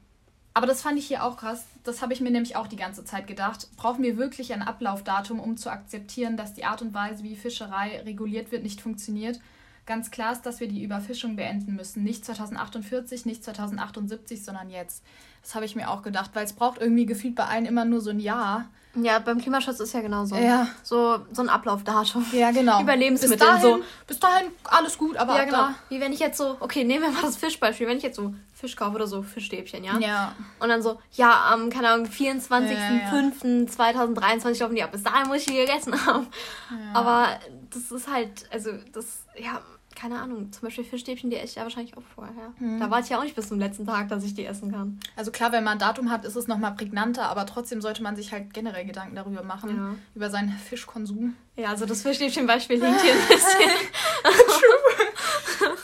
aber 0.54 0.68
das 0.68 0.82
fand 0.82 1.00
ich 1.00 1.08
hier 1.08 1.24
auch 1.24 1.38
krass. 1.38 1.66
Das 1.84 2.02
habe 2.02 2.14
ich 2.14 2.22
mir 2.22 2.30
nämlich 2.30 2.56
auch 2.56 2.68
die 2.68 2.76
ganze 2.76 3.04
Zeit 3.04 3.28
gedacht. 3.28 3.68
Brauchen 3.76 4.04
wir 4.04 4.18
wirklich 4.18 4.54
ein 4.54 4.62
Ablaufdatum, 4.62 5.40
um 5.40 5.58
zu 5.58 5.72
akzeptieren, 5.72 6.38
dass 6.38 6.54
die 6.54 6.66
Art 6.66 6.82
und 6.82 6.94
Weise, 6.94 7.24
wie 7.24 7.36
Fischerei 7.36 8.02
reguliert 8.02 8.52
wird, 8.52 8.64
nicht 8.64 8.82
funktioniert? 8.82 9.40
Ganz 9.86 10.12
klar 10.12 10.32
ist, 10.32 10.44
dass 10.44 10.60
wir 10.60 10.68
die 10.68 10.84
Überfischung 10.84 11.36
beenden 11.36 11.76
müssen. 11.76 12.04
Nicht 12.04 12.24
2048, 12.24 13.26
nicht 13.26 13.44
2078, 13.44 14.44
sondern 14.44 14.70
jetzt. 14.70 15.04
Das 15.42 15.56
habe 15.56 15.66
ich 15.66 15.76
mir 15.76 15.90
auch 15.90 16.04
gedacht, 16.04 16.32
weil 16.34 16.46
es 16.46 16.54
braucht 16.54 16.80
irgendwie 16.80 17.06
gefühlt 17.06 17.36
bei 17.36 17.46
allen 17.46 17.66
immer 17.66 17.84
nur 17.84 18.00
so 18.00 18.12
ein 18.12 18.20
Jahr. 18.20 18.70
Ja, 18.96 19.18
beim 19.20 19.40
Klimaschutz 19.42 19.80
ist 19.80 19.94
ja 19.94 20.02
genauso. 20.02 20.36
Ja. 20.36 20.68
So, 20.84 21.20
so 21.32 21.42
ein 21.42 21.50
Ablaufdatum. 21.50 22.26
Ja, 22.32 22.52
genau. 22.52 22.80
Über 22.82 22.96
Lebensmittel. 22.96 23.38
Bis 23.38 23.48
dahin, 23.48 23.62
so. 23.62 23.82
bis 24.06 24.20
dahin 24.20 24.52
alles 24.66 24.98
gut, 24.98 25.18
aber 25.18 25.36
ja, 25.36 25.46
genau. 25.46 25.58
Da. 25.58 25.76
Wie 25.90 26.00
wenn 26.00 26.14
ich 26.14 26.20
jetzt 26.20 26.38
so, 26.38 26.58
okay, 26.60 26.84
nehmen 26.84 27.02
wir 27.04 27.10
mal 27.10 27.24
das 27.24 27.38
Fischbeispiel. 27.38 27.88
Wenn 27.88 27.98
ich 27.98 28.04
jetzt 28.04 28.18
so 28.18 28.36
Fisch 28.54 28.76
kaufe 28.76 28.96
oder 28.96 29.08
so 29.08 29.24
Fischstäbchen, 29.24 29.84
ja? 29.84 29.98
Ja. 29.98 30.36
Und 30.60 30.70
dann 30.70 30.84
so, 30.84 31.00
ja, 31.14 31.52
am, 31.52 31.72
keine 31.72 31.90
Ahnung, 31.90 32.06
24.05.2023 32.08 33.74
ja, 33.80 34.52
ja. 34.52 34.60
laufen 34.60 34.76
die 34.76 34.84
ab. 34.84 34.92
Bis 34.92 35.02
dahin 35.04 35.28
muss 35.28 35.38
ich 35.38 35.46
die 35.46 35.56
gegessen 35.56 36.06
haben. 36.06 36.28
Ja. 36.70 36.78
Aber 36.94 37.28
das 37.72 37.92
ist 37.92 38.08
halt, 38.08 38.46
also, 38.52 38.72
das, 38.92 39.26
ja, 39.36 39.60
keine 39.96 40.20
Ahnung, 40.20 40.52
zum 40.52 40.64
Beispiel 40.64 40.84
Fischstäbchen, 40.84 41.30
die 41.30 41.38
esse 41.38 41.46
ich 41.46 41.56
ja 41.56 41.64
wahrscheinlich 41.64 41.98
auch 41.98 42.04
vorher. 42.16 42.54
Mhm. 42.60 42.80
Da 42.80 42.90
warte 42.90 43.06
ich 43.06 43.10
ja 43.10 43.20
auch 43.20 43.24
nicht 43.24 43.36
bis 43.36 43.48
zum 43.48 43.60
letzten 43.60 43.86
Tag, 43.86 44.10
dass 44.10 44.24
ich 44.24 44.34
die 44.34 44.46
essen 44.46 44.72
kann. 44.72 45.00
Also 45.16 45.32
klar, 45.32 45.52
wenn 45.52 45.64
man 45.64 45.74
ein 45.74 45.80
Datum 45.80 46.10
hat, 46.10 46.26
ist 46.26 46.36
es 46.36 46.48
nochmal 46.48 46.74
prägnanter, 46.74 47.24
aber 47.30 47.46
trotzdem 47.46 47.82
sollte 47.82 48.04
man 48.04 48.16
sich 48.16 48.32
halt 48.32 48.54
generell 48.54 48.86
Gedanken 48.86 49.16
darüber 49.16 49.44
machen, 49.44 49.76
ja. 49.76 49.96
über 50.16 50.30
seinen 50.30 50.52
Fischkonsum. 50.52 51.36
Ja, 51.56 51.70
also 51.70 51.86
das 51.86 52.02
Fischstäbchen-Beispiel 52.02 52.84
liegt 52.84 53.02
hier 53.02 53.14
ein 53.14 53.20
bisschen. 53.28 53.70
True. 55.60 55.78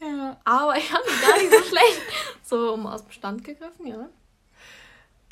ja. 0.00 0.36
Aber 0.44 0.76
ich 0.76 0.88
fand 0.88 1.04
gar 1.04 1.38
nicht 1.38 1.50
so 1.50 1.64
schlecht. 1.64 2.02
So 2.42 2.74
um 2.74 2.86
aus 2.86 3.04
dem 3.04 3.12
Stand 3.12 3.44
gegriffen, 3.44 3.86
ja. 3.86 4.08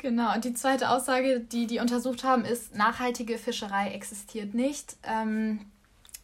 Genau, 0.01 0.33
und 0.33 0.45
die 0.45 0.53
zweite 0.55 0.89
Aussage, 0.89 1.39
die 1.39 1.67
die 1.67 1.79
untersucht 1.79 2.23
haben, 2.23 2.43
ist, 2.43 2.75
nachhaltige 2.75 3.37
Fischerei 3.37 3.91
existiert 3.91 4.55
nicht. 4.55 4.95
Ähm, 5.03 5.67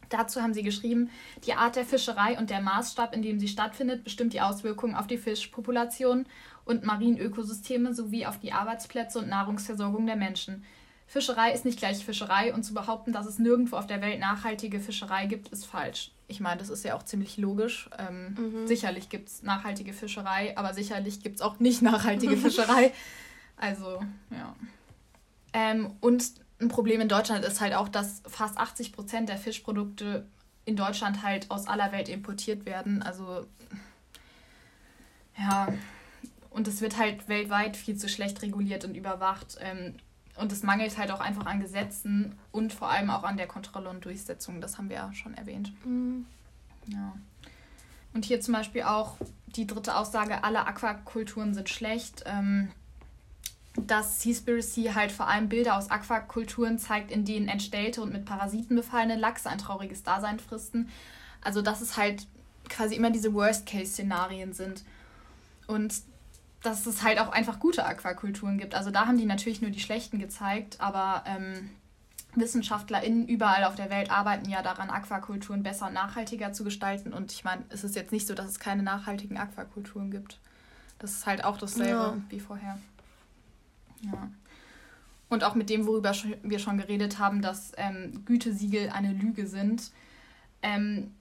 Dazu 0.08 0.40
haben 0.40 0.54
sie 0.54 0.62
geschrieben, 0.62 1.10
die 1.44 1.54
Art 1.54 1.76
der 1.76 1.84
Fischerei 1.84 2.38
und 2.38 2.50
der 2.50 2.60
Maßstab, 2.60 3.14
in 3.14 3.22
dem 3.22 3.38
sie 3.38 3.48
stattfindet, 3.48 4.04
bestimmt 4.04 4.32
die 4.32 4.40
Auswirkungen 4.40 4.94
auf 4.94 5.06
die 5.06 5.18
Fischpopulation 5.18 6.26
und 6.64 6.84
Marienökosysteme 6.84 7.94
sowie 7.94 8.26
auf 8.26 8.38
die 8.38 8.52
Arbeitsplätze 8.52 9.18
und 9.18 9.28
Nahrungsversorgung 9.28 10.06
der 10.06 10.16
Menschen. 10.16 10.64
Fischerei 11.06 11.52
ist 11.52 11.64
nicht 11.64 11.78
gleich 11.78 12.04
Fischerei 12.04 12.52
und 12.52 12.64
zu 12.64 12.74
behaupten, 12.74 13.12
dass 13.12 13.26
es 13.26 13.38
nirgendwo 13.38 13.76
auf 13.76 13.86
der 13.86 14.02
Welt 14.02 14.20
nachhaltige 14.20 14.78
Fischerei 14.78 15.26
gibt, 15.26 15.48
ist 15.48 15.64
falsch. 15.64 16.12
Ich 16.26 16.40
meine, 16.40 16.58
das 16.58 16.68
ist 16.68 16.84
ja 16.84 16.94
auch 16.94 17.02
ziemlich 17.02 17.38
logisch. 17.38 17.88
Ähm, 17.98 18.36
mhm. 18.38 18.66
Sicherlich 18.66 19.08
gibt 19.08 19.30
es 19.30 19.42
nachhaltige 19.42 19.94
Fischerei, 19.94 20.54
aber 20.58 20.74
sicherlich 20.74 21.22
gibt 21.22 21.36
es 21.36 21.42
auch 21.42 21.58
nicht 21.60 21.80
nachhaltige 21.90 22.36
Fischerei. 22.36 22.92
Also, 23.56 24.02
ja. 24.30 24.54
Ähm, 25.54 25.94
und 26.00 26.32
ein 26.60 26.68
Problem 26.68 27.00
in 27.00 27.08
Deutschland 27.08 27.44
ist 27.44 27.60
halt 27.60 27.74
auch, 27.74 27.88
dass 27.88 28.22
fast 28.26 28.58
80 28.58 28.92
Prozent 28.92 29.28
der 29.28 29.38
Fischprodukte 29.38 30.26
in 30.64 30.76
Deutschland 30.76 31.22
halt 31.22 31.50
aus 31.50 31.66
aller 31.66 31.92
Welt 31.92 32.08
importiert 32.08 32.66
werden. 32.66 33.02
Also 33.02 33.46
ja, 35.38 35.68
und 36.50 36.66
es 36.66 36.80
wird 36.80 36.98
halt 36.98 37.28
weltweit 37.28 37.76
viel 37.76 37.96
zu 37.96 38.08
schlecht 38.08 38.42
reguliert 38.42 38.84
und 38.84 38.96
überwacht. 38.96 39.56
Ähm, 39.60 39.94
und 40.36 40.52
es 40.52 40.62
mangelt 40.62 40.96
halt 40.98 41.10
auch 41.10 41.20
einfach 41.20 41.46
an 41.46 41.60
Gesetzen 41.60 42.38
und 42.52 42.72
vor 42.72 42.90
allem 42.90 43.10
auch 43.10 43.24
an 43.24 43.36
der 43.36 43.46
Kontrolle 43.46 43.88
und 43.88 44.04
Durchsetzung. 44.04 44.60
Das 44.60 44.78
haben 44.78 44.88
wir 44.88 44.96
ja 44.96 45.12
schon 45.12 45.34
erwähnt. 45.34 45.72
Mhm. 45.84 46.26
Ja. 46.86 47.14
Und 48.14 48.24
hier 48.24 48.40
zum 48.40 48.54
Beispiel 48.54 48.82
auch 48.82 49.16
die 49.46 49.66
dritte 49.66 49.96
Aussage, 49.96 50.44
alle 50.44 50.66
Aquakulturen 50.66 51.54
sind 51.54 51.68
schlecht. 51.68 52.24
Ähm, 52.26 52.70
dass 53.86 54.22
Seaspiracy 54.22 54.90
halt 54.94 55.12
vor 55.12 55.28
allem 55.28 55.48
Bilder 55.48 55.76
aus 55.76 55.90
Aquakulturen 55.90 56.78
zeigt, 56.78 57.10
in 57.10 57.24
denen 57.24 57.48
entstellte 57.48 58.02
und 58.02 58.12
mit 58.12 58.24
Parasiten 58.24 58.76
befallene 58.76 59.16
Lachse 59.16 59.48
ein 59.48 59.58
trauriges 59.58 60.02
Dasein 60.02 60.38
fristen. 60.38 60.88
Also 61.42 61.62
dass 61.62 61.80
es 61.80 61.96
halt 61.96 62.26
quasi 62.68 62.96
immer 62.96 63.10
diese 63.10 63.32
Worst-Case-Szenarien 63.32 64.52
sind. 64.52 64.84
Und 65.66 65.94
dass 66.62 66.86
es 66.86 67.02
halt 67.02 67.20
auch 67.20 67.30
einfach 67.30 67.60
gute 67.60 67.86
Aquakulturen 67.86 68.58
gibt. 68.58 68.74
Also 68.74 68.90
da 68.90 69.06
haben 69.06 69.18
die 69.18 69.26
natürlich 69.26 69.62
nur 69.62 69.70
die 69.70 69.80
schlechten 69.80 70.18
gezeigt, 70.18 70.80
aber 70.80 71.22
ähm, 71.26 71.70
WissenschaftlerInnen 72.34 73.28
überall 73.28 73.64
auf 73.64 73.74
der 73.74 73.90
Welt 73.90 74.10
arbeiten 74.10 74.48
ja 74.48 74.62
daran, 74.62 74.90
Aquakulturen 74.90 75.62
besser 75.62 75.86
und 75.86 75.94
nachhaltiger 75.94 76.52
zu 76.52 76.64
gestalten. 76.64 77.12
Und 77.12 77.32
ich 77.32 77.44
meine, 77.44 77.64
es 77.68 77.84
ist 77.84 77.96
jetzt 77.96 78.12
nicht 78.12 78.26
so, 78.26 78.34
dass 78.34 78.46
es 78.46 78.58
keine 78.58 78.82
nachhaltigen 78.82 79.38
Aquakulturen 79.38 80.10
gibt. 80.10 80.38
Das 80.98 81.12
ist 81.12 81.26
halt 81.26 81.44
auch 81.44 81.58
dasselbe 81.58 81.90
ja. 81.90 82.16
wie 82.28 82.40
vorher. 82.40 82.78
Ja. 84.02 84.30
Und 85.28 85.44
auch 85.44 85.54
mit 85.54 85.68
dem, 85.68 85.86
worüber 85.86 86.12
wir 86.42 86.58
schon 86.58 86.78
geredet 86.78 87.18
haben, 87.18 87.42
dass 87.42 87.72
ähm, 87.76 88.24
Gütesiegel 88.24 88.90
eine 88.90 89.12
Lüge 89.12 89.46
sind. 89.46 89.90
Ähm, 90.62 91.12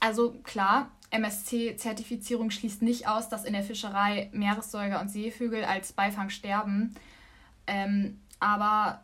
also 0.00 0.32
klar, 0.42 0.90
MSC-Zertifizierung 1.10 2.50
schließt 2.50 2.82
nicht 2.82 3.08
aus, 3.08 3.28
dass 3.28 3.44
in 3.44 3.52
der 3.52 3.62
Fischerei 3.62 4.28
Meeressäuger 4.32 5.00
und 5.00 5.08
Seevögel 5.08 5.64
als 5.64 5.92
Beifang 5.92 6.28
sterben. 6.28 6.94
Ähm, 7.66 8.20
aber 8.38 9.02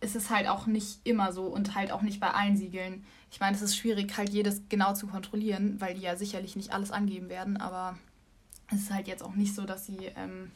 es 0.00 0.14
ist 0.14 0.28
halt 0.28 0.48
auch 0.48 0.66
nicht 0.66 0.98
immer 1.04 1.32
so 1.32 1.44
und 1.44 1.74
halt 1.74 1.90
auch 1.90 2.02
nicht 2.02 2.20
bei 2.20 2.30
allen 2.30 2.56
Siegeln. 2.56 3.04
Ich 3.30 3.40
meine, 3.40 3.56
es 3.56 3.62
ist 3.62 3.76
schwierig, 3.76 4.16
halt 4.16 4.28
jedes 4.28 4.62
genau 4.68 4.92
zu 4.92 5.06
kontrollieren, 5.06 5.80
weil 5.80 5.94
die 5.94 6.02
ja 6.02 6.16
sicherlich 6.16 6.56
nicht 6.56 6.72
alles 6.72 6.90
angeben 6.90 7.28
werden, 7.28 7.56
aber 7.56 7.98
es 8.70 8.82
ist 8.82 8.92
halt 8.92 9.08
jetzt 9.08 9.22
auch 9.22 9.34
nicht 9.34 9.54
so, 9.54 9.64
dass 9.64 9.86
sie 9.86 10.10
ähm, 10.16 10.50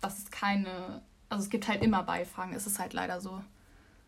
dass 0.00 0.18
es 0.18 0.30
keine, 0.30 1.02
also 1.28 1.44
es 1.44 1.50
gibt 1.50 1.68
halt 1.68 1.82
immer 1.82 2.02
Beifang, 2.02 2.52
es 2.54 2.66
ist 2.66 2.78
halt 2.78 2.92
leider 2.92 3.20
so. 3.20 3.40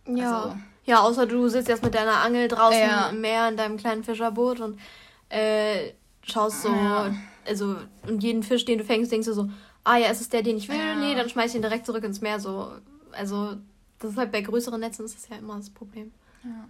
Ja. 0.07 0.42
Also, 0.42 0.57
ja, 0.85 1.00
außer 1.00 1.26
du 1.26 1.48
sitzt 1.48 1.68
jetzt 1.68 1.85
mit 1.85 1.94
deiner 1.94 2.20
Angel 2.22 2.48
draußen 2.48 2.81
ja. 2.81 3.09
im 3.11 3.20
Meer 3.20 3.48
in 3.48 3.57
deinem 3.57 3.76
kleinen 3.76 4.02
Fischerboot 4.02 4.61
und 4.61 4.81
äh, 5.28 5.92
schaust 6.22 6.62
so, 6.62 6.68
ja. 6.70 7.14
also 7.46 7.76
und 8.07 8.22
jeden 8.22 8.42
Fisch, 8.42 8.64
den 8.64 8.78
du 8.78 8.85
fängst, 8.85 9.12
denkst 9.12 9.26
du 9.26 9.33
so, 9.33 9.48
ah 9.85 9.96
ja, 9.96 10.09
ist 10.09 10.20
es 10.20 10.28
der, 10.28 10.42
den 10.42 10.57
ich 10.57 10.68
will? 10.68 10.76
Ja. 10.76 10.96
Nee, 10.96 11.14
dann 11.14 11.28
schmeiß 11.28 11.50
ich 11.50 11.57
ihn 11.57 11.62
direkt 11.62 11.87
zurück 11.87 12.05
ins 12.05 12.20
Meer. 12.20 12.40
So, 12.40 12.72
also 13.12 13.57
das 13.98 14.12
ist 14.12 14.16
halt 14.16 14.33
bei 14.33 14.40
größeren 14.40 14.81
Netzen 14.81 15.05
ist 15.05 15.16
das 15.16 15.28
ja 15.28 15.37
immer 15.37 15.57
das 15.57 15.70
Problem. 15.70 16.12
Ja. 16.44 16.68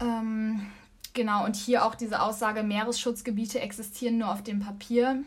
Ähm, 0.00 0.66
genau, 1.14 1.44
und 1.44 1.56
hier 1.56 1.84
auch 1.84 1.94
diese 1.94 2.20
Aussage, 2.20 2.62
Meeresschutzgebiete 2.62 3.60
existieren 3.60 4.18
nur 4.18 4.30
auf 4.30 4.42
dem 4.42 4.60
Papier. 4.60 5.24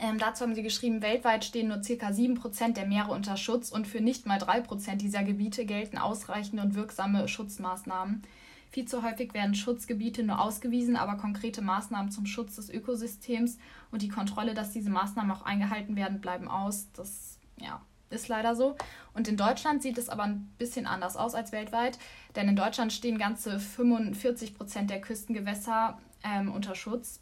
Ähm, 0.00 0.18
dazu 0.18 0.42
haben 0.44 0.54
sie 0.54 0.62
geschrieben, 0.62 1.02
weltweit 1.02 1.44
stehen 1.44 1.68
nur 1.68 1.78
ca. 1.78 2.08
7% 2.08 2.74
der 2.74 2.86
Meere 2.86 3.12
unter 3.12 3.36
Schutz 3.36 3.70
und 3.70 3.86
für 3.86 4.00
nicht 4.00 4.26
mal 4.26 4.38
3% 4.38 4.96
dieser 4.96 5.22
Gebiete 5.22 5.64
gelten 5.64 5.98
ausreichende 5.98 6.62
und 6.62 6.74
wirksame 6.74 7.28
Schutzmaßnahmen. 7.28 8.22
Viel 8.70 8.86
zu 8.86 9.04
häufig 9.04 9.34
werden 9.34 9.54
Schutzgebiete 9.54 10.24
nur 10.24 10.40
ausgewiesen, 10.40 10.96
aber 10.96 11.14
konkrete 11.14 11.62
Maßnahmen 11.62 12.10
zum 12.10 12.26
Schutz 12.26 12.56
des 12.56 12.70
Ökosystems 12.70 13.58
und 13.92 14.02
die 14.02 14.08
Kontrolle, 14.08 14.52
dass 14.52 14.72
diese 14.72 14.90
Maßnahmen 14.90 15.30
auch 15.30 15.42
eingehalten 15.42 15.94
werden, 15.94 16.20
bleiben 16.20 16.48
aus. 16.48 16.88
Das 16.92 17.38
ja, 17.56 17.80
ist 18.10 18.26
leider 18.26 18.56
so. 18.56 18.76
Und 19.12 19.28
in 19.28 19.36
Deutschland 19.36 19.80
sieht 19.80 19.96
es 19.96 20.08
aber 20.08 20.24
ein 20.24 20.52
bisschen 20.58 20.86
anders 20.86 21.16
aus 21.16 21.36
als 21.36 21.52
weltweit, 21.52 22.00
denn 22.34 22.48
in 22.48 22.56
Deutschland 22.56 22.92
stehen 22.92 23.16
ganze 23.16 23.58
45% 23.58 24.86
der 24.86 25.00
Küstengewässer 25.00 26.00
ähm, 26.24 26.50
unter 26.50 26.74
Schutz, 26.74 27.20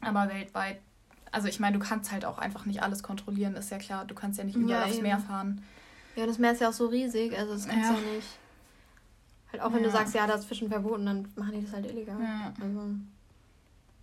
aber 0.00 0.30
weltweit 0.30 0.80
also 1.32 1.48
ich 1.48 1.60
meine, 1.60 1.78
du 1.78 1.84
kannst 1.84 2.10
halt 2.12 2.24
auch 2.24 2.38
einfach 2.38 2.66
nicht 2.66 2.82
alles 2.82 3.02
kontrollieren, 3.02 3.54
ist 3.54 3.70
ja 3.70 3.78
klar. 3.78 4.04
Du 4.04 4.14
kannst 4.14 4.38
ja 4.38 4.44
nicht 4.44 4.56
überall 4.56 4.82
ja, 4.82 4.86
aufs 4.86 5.00
Meer 5.00 5.18
fahren. 5.18 5.62
Ja, 6.16 6.26
das 6.26 6.38
Meer 6.38 6.52
ist 6.52 6.60
ja 6.60 6.68
auch 6.68 6.74
so 6.74 6.86
riesig, 6.86 7.38
also 7.38 7.52
das 7.54 7.68
kannst 7.68 7.90
du 7.90 7.94
ja. 7.94 8.00
ja 8.00 8.16
nicht. 8.16 8.28
Halt 9.52 9.62
auch 9.62 9.72
wenn 9.72 9.80
ja. 9.80 9.86
du 9.86 9.90
sagst, 9.90 10.14
ja, 10.14 10.26
da 10.26 10.34
ist 10.34 10.44
Fischen 10.44 10.68
verboten, 10.68 11.06
dann 11.06 11.28
machen 11.36 11.52
die 11.52 11.64
das 11.64 11.72
halt 11.72 11.86
illegal. 11.86 12.20
Ja. 12.20 12.52
Also, 12.60 12.80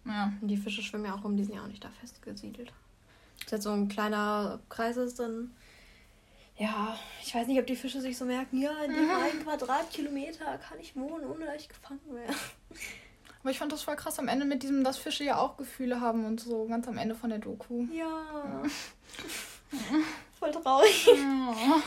ja. 0.06 0.34
Und 0.42 0.48
die 0.48 0.58
Fische 0.58 0.82
schwimmen 0.82 1.06
ja 1.06 1.16
auch 1.16 1.24
rum, 1.24 1.38
die 1.38 1.44
sind 1.44 1.56
ja 1.56 1.64
auch 1.64 1.68
nicht 1.68 1.84
da 1.84 1.90
festgesiedelt. 1.90 2.70
Wenn 2.70 3.46
es 3.46 3.52
jetzt 3.52 3.64
so 3.64 3.72
ein 3.72 3.88
kleiner 3.88 4.60
Kreis 4.70 4.98
ist, 4.98 5.20
dann 5.20 5.52
Ja, 6.58 6.98
ich 7.24 7.36
weiß 7.36 7.48
nicht, 7.48 7.60
ob 7.60 7.68
die 7.68 7.76
Fische 7.76 8.02
sich 8.02 8.18
so 8.18 8.26
merken, 8.26 8.60
ja, 8.60 8.72
in 8.84 8.92
dem 8.92 9.10
einen 9.12 9.44
Quadratkilometer 9.44 10.58
kann 10.58 10.80
ich 10.80 10.96
wohnen, 10.96 11.26
ohne 11.26 11.46
dass 11.46 11.62
ich 11.62 11.70
gefangen 11.70 12.00
werde. 12.10 12.34
Aber 13.48 13.54
ich 13.54 13.60
fand 13.60 13.72
das 13.72 13.84
voll 13.84 13.96
krass 13.96 14.20
am 14.20 14.28
Ende 14.28 14.44
mit 14.46 14.62
diesem, 14.62 14.84
dass 14.84 14.98
Fische 14.98 15.24
ja 15.24 15.38
auch 15.38 15.56
Gefühle 15.56 16.02
haben 16.02 16.26
und 16.26 16.42
so, 16.42 16.66
ganz 16.66 16.86
am 16.90 16.98
Ende 16.98 17.16
von 17.16 17.30
der 17.30 17.40
Doku. 17.40 17.86
Ja. 17.94 18.62
voll 20.38 20.52
traurig. 20.52 21.08
Ja. 21.08 21.82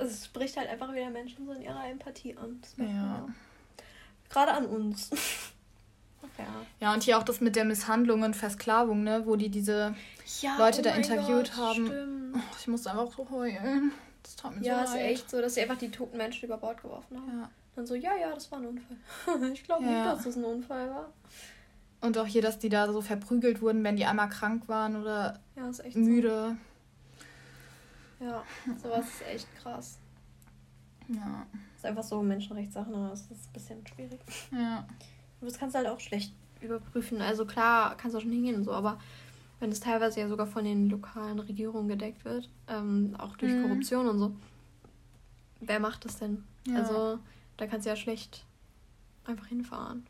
Es 0.00 0.24
spricht 0.24 0.56
halt 0.56 0.70
einfach 0.70 0.90
wieder 0.94 1.10
Menschen 1.10 1.44
so 1.44 1.52
in 1.52 1.60
ihrer 1.60 1.86
Empathie 1.86 2.34
an. 2.34 2.62
ja. 2.78 3.26
Gerade 4.30 4.52
an 4.52 4.64
uns. 4.64 5.10
Ja. 6.38 6.46
ja, 6.80 6.94
und 6.94 7.02
hier 7.02 7.18
auch 7.18 7.24
das 7.24 7.42
mit 7.42 7.56
der 7.56 7.66
Misshandlung 7.66 8.22
und 8.22 8.34
Versklavung, 8.34 9.04
ne, 9.04 9.26
wo 9.26 9.36
die 9.36 9.50
diese 9.50 9.94
ja, 10.40 10.56
Leute 10.56 10.80
oh 10.80 10.84
da 10.84 10.94
interviewt 10.94 11.52
Gott, 11.54 11.56
haben. 11.58 12.32
Oh, 12.34 12.38
ich 12.58 12.68
musste 12.68 12.90
einfach 12.90 13.14
so 13.14 13.28
heulen. 13.28 13.92
Das 14.22 14.36
tat 14.36 14.56
mir 14.56 14.64
ja, 14.64 14.86
so 14.86 14.94
leid. 14.94 15.02
ist 15.02 15.10
echt 15.10 15.30
so, 15.30 15.42
dass 15.42 15.54
sie 15.56 15.60
einfach 15.60 15.76
die 15.76 15.90
toten 15.90 16.16
Menschen 16.16 16.46
über 16.46 16.56
Bord 16.56 16.80
geworfen 16.80 17.18
haben. 17.18 17.40
Ja. 17.40 17.50
Dann 17.74 17.86
so, 17.86 17.94
ja, 17.94 18.14
ja, 18.16 18.34
das 18.34 18.50
war 18.52 18.58
ein 18.58 18.66
Unfall. 18.66 18.96
ich 19.52 19.64
glaube 19.64 19.84
ja. 19.84 19.90
nicht, 19.90 20.06
dass 20.06 20.24
das 20.24 20.36
ein 20.36 20.44
Unfall 20.44 20.90
war. 20.90 21.12
Und 22.00 22.18
auch 22.18 22.26
hier, 22.26 22.42
dass 22.42 22.58
die 22.58 22.68
da 22.68 22.92
so 22.92 23.00
verprügelt 23.00 23.62
wurden, 23.62 23.84
wenn 23.84 23.96
die 23.96 24.04
einmal 24.04 24.28
krank 24.28 24.68
waren 24.68 25.00
oder 25.00 25.38
ja, 25.56 25.70
müde. 25.94 26.56
So. 28.18 28.24
Ja, 28.24 28.44
sowas 28.82 29.06
ist 29.06 29.26
echt 29.26 29.56
krass. 29.56 29.98
Ja. 31.08 31.46
Das 31.52 31.78
ist 31.78 31.86
einfach 31.86 32.02
so 32.02 32.22
Menschenrechtssachen, 32.22 32.94
aber 32.94 33.10
das 33.10 33.22
ist 33.22 33.48
ein 33.48 33.52
bisschen 33.52 33.86
schwierig. 33.86 34.20
Ja. 34.50 34.78
Aber 35.40 35.50
das 35.50 35.58
kannst 35.58 35.74
du 35.74 35.78
halt 35.78 35.88
auch 35.88 36.00
schlecht 36.00 36.34
überprüfen. 36.60 37.20
Also 37.20 37.44
klar, 37.46 37.96
kannst 37.96 38.14
du 38.14 38.18
auch 38.18 38.22
schon 38.22 38.32
hingehen 38.32 38.56
und 38.56 38.64
so, 38.64 38.72
aber 38.72 38.98
wenn 39.60 39.70
es 39.70 39.80
teilweise 39.80 40.20
ja 40.20 40.28
sogar 40.28 40.46
von 40.46 40.64
den 40.64 40.90
lokalen 40.90 41.38
Regierungen 41.38 41.88
gedeckt 41.88 42.24
wird, 42.24 42.48
ähm, 42.68 43.14
auch 43.18 43.36
durch 43.36 43.52
mhm. 43.52 43.62
Korruption 43.62 44.08
und 44.08 44.18
so, 44.18 44.36
wer 45.60 45.80
macht 45.80 46.04
das 46.04 46.18
denn? 46.18 46.44
Ja. 46.66 46.78
Also 46.78 47.18
da 47.56 47.66
kannst 47.66 47.86
du 47.86 47.90
ja 47.90 47.96
schlecht 47.96 48.44
einfach 49.24 49.46
hinfahren. 49.46 50.06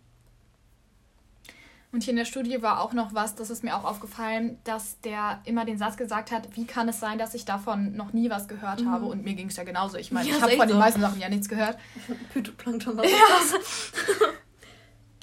Und 1.93 2.03
hier 2.05 2.13
in 2.13 2.17
der 2.17 2.25
Studie 2.25 2.63
war 2.63 2.81
auch 2.81 2.95
noch 2.95 3.13
was, 3.13 3.35
das 3.35 3.51
ist 3.51 3.63
mir 3.63 3.77
auch 3.77 3.85
aufgefallen, 3.85 4.59
dass 4.65 4.99
der 5.03 5.43
immer 5.45 5.67
den 5.67 5.77
Satz 5.77 5.99
gesagt 5.99 6.31
hat, 6.31 6.57
wie 6.57 6.65
kann 6.65 6.89
es 6.89 6.99
sein, 7.01 7.19
dass 7.19 7.35
ich 7.35 7.45
davon 7.45 7.95
noch 7.95 8.15
nie 8.15 8.31
was 8.31 8.49
gehört 8.49 8.81
mhm. 8.81 8.91
habe? 8.91 9.05
Und 9.05 9.25
mir 9.25 9.35
ging 9.35 9.49
es 9.49 9.57
ja 9.57 9.65
genauso. 9.65 9.99
Ich 9.99 10.11
meine, 10.13 10.29
ja, 10.29 10.37
ich 10.37 10.43
habe 10.43 10.57
von 10.57 10.69
so. 10.69 10.75
den 10.75 10.79
meisten 10.79 11.03
Sachen 11.03 11.21
ja 11.21 11.29
nichts 11.29 11.51
gehört. 11.51 11.79
Phytoplankton, 12.33 12.97
was 12.97 13.07
ja. 13.11 13.17
ist 13.43 13.53
das? 13.53 13.93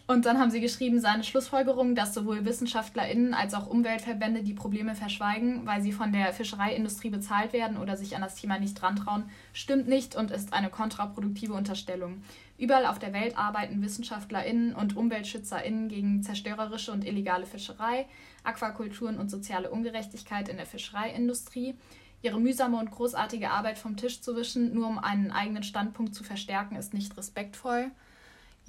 Und 0.10 0.26
dann 0.26 0.40
haben 0.40 0.50
sie 0.50 0.60
geschrieben, 0.60 1.00
seine 1.00 1.24
Schlussfolgerung, 1.24 1.94
dass 1.94 2.16
sowohl 2.16 2.44
WissenschaftlerInnen 2.44 3.36
als 3.36 3.54
auch 3.54 3.68
Umweltverbände 3.68 4.42
die 4.42 4.56
Probleme 4.56 4.96
verschweigen, 4.96 5.68
weil 5.68 5.84
sie 5.84 5.92
von 5.92 6.12
der 6.12 6.34
Fischereiindustrie 6.34 7.12
bezahlt 7.12 7.54
werden 7.54 7.78
oder 7.78 7.96
sich 7.96 8.16
an 8.16 8.24
das 8.24 8.34
Thema 8.34 8.58
nicht 8.58 8.74
drantrauen, 8.82 9.26
stimmt 9.54 9.88
nicht 9.88 10.16
und 10.16 10.32
ist 10.32 10.52
eine 10.52 10.72
kontraproduktive 10.72 11.54
Unterstellung. 11.54 12.24
Überall 12.58 12.88
auf 12.88 12.98
der 12.98 13.14
Welt 13.14 13.38
arbeiten 13.38 13.84
WissenschaftlerInnen 13.84 14.74
und 14.74 14.98
UmweltschützerInnen 14.98 15.90
gegen 15.90 16.24
zerstörerische 16.24 16.92
und 16.92 17.06
illegale 17.06 17.46
Fischerei, 17.46 18.08
Aquakulturen 18.44 19.20
und 19.20 19.30
soziale 19.30 19.70
Ungerechtigkeit 19.70 20.50
in 20.50 20.58
der 20.58 20.66
Fischereiindustrie. 20.66 21.76
Ihre 22.24 22.42
mühsame 22.42 22.80
und 22.80 22.90
großartige 22.90 23.52
Arbeit 23.52 23.78
vom 23.78 23.96
Tisch 23.96 24.22
zu 24.22 24.36
wischen, 24.36 24.74
nur 24.74 24.88
um 24.88 24.98
einen 24.98 25.30
eigenen 25.30 25.62
Standpunkt 25.62 26.16
zu 26.16 26.24
verstärken, 26.24 26.78
ist 26.78 26.96
nicht 26.96 27.16
respektvoll. 27.16 27.92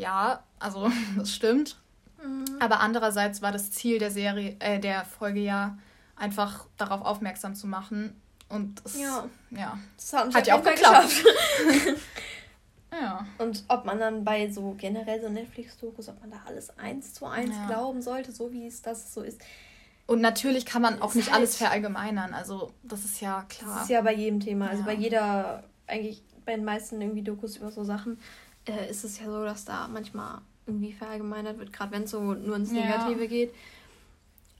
Ja, 0.00 0.42
also 0.58 0.90
das 1.18 1.34
stimmt. 1.34 1.76
Mhm. 2.22 2.46
Aber 2.58 2.80
andererseits 2.80 3.42
war 3.42 3.52
das 3.52 3.70
Ziel 3.70 3.98
der 3.98 4.10
Serie, 4.10 4.56
äh, 4.58 4.80
der 4.80 5.04
Folge 5.04 5.40
ja 5.40 5.78
einfach 6.16 6.66
darauf 6.78 7.02
aufmerksam 7.02 7.54
zu 7.54 7.66
machen. 7.66 8.18
Und 8.48 8.82
es, 8.84 8.98
ja, 8.98 9.26
ja. 9.50 9.78
Das 9.96 10.12
hat, 10.12 10.34
hat 10.34 10.46
ja 10.46 10.58
auch 10.58 10.64
geklappt. 10.64 11.24
ja. 12.92 13.26
Und 13.38 13.64
ob 13.68 13.84
man 13.84 14.00
dann 14.00 14.24
bei 14.24 14.50
so 14.50 14.74
generell 14.76 15.20
so 15.20 15.28
Netflix-Dokus, 15.28 16.08
ob 16.08 16.20
man 16.20 16.30
da 16.30 16.38
alles 16.46 16.76
eins 16.78 17.14
zu 17.14 17.26
eins 17.26 17.54
ja. 17.54 17.66
glauben 17.66 18.00
sollte, 18.00 18.32
so 18.32 18.52
wie 18.52 18.66
es 18.66 18.82
das 18.82 19.12
so 19.12 19.22
ist. 19.22 19.40
Und 20.06 20.20
natürlich 20.20 20.66
kann 20.66 20.82
man 20.82 21.00
auch 21.00 21.14
nicht 21.14 21.28
halt 21.28 21.36
alles 21.36 21.56
verallgemeinern. 21.56 22.34
Also 22.34 22.72
das 22.82 23.04
ist 23.04 23.20
ja 23.20 23.44
klar. 23.48 23.74
Das 23.74 23.82
ist 23.84 23.90
ja 23.90 24.00
bei 24.00 24.14
jedem 24.14 24.40
Thema. 24.40 24.68
Also 24.68 24.82
bei 24.82 24.94
jeder, 24.94 25.62
eigentlich 25.86 26.24
bei 26.44 26.56
den 26.56 26.64
meisten 26.64 27.00
irgendwie 27.00 27.22
Dokus 27.22 27.58
über 27.58 27.70
so 27.70 27.84
Sachen 27.84 28.18
äh, 28.66 28.90
ist 28.90 29.04
es 29.04 29.18
ja 29.18 29.26
so, 29.26 29.44
dass 29.44 29.64
da 29.64 29.88
manchmal 29.88 30.40
irgendwie 30.66 30.92
verallgemeinert 30.92 31.58
wird, 31.58 31.72
gerade 31.72 31.92
wenn 31.92 32.04
es 32.04 32.10
so 32.10 32.34
nur 32.34 32.56
ins 32.56 32.70
Negative 32.70 33.22
ja. 33.22 33.26
geht. 33.26 33.54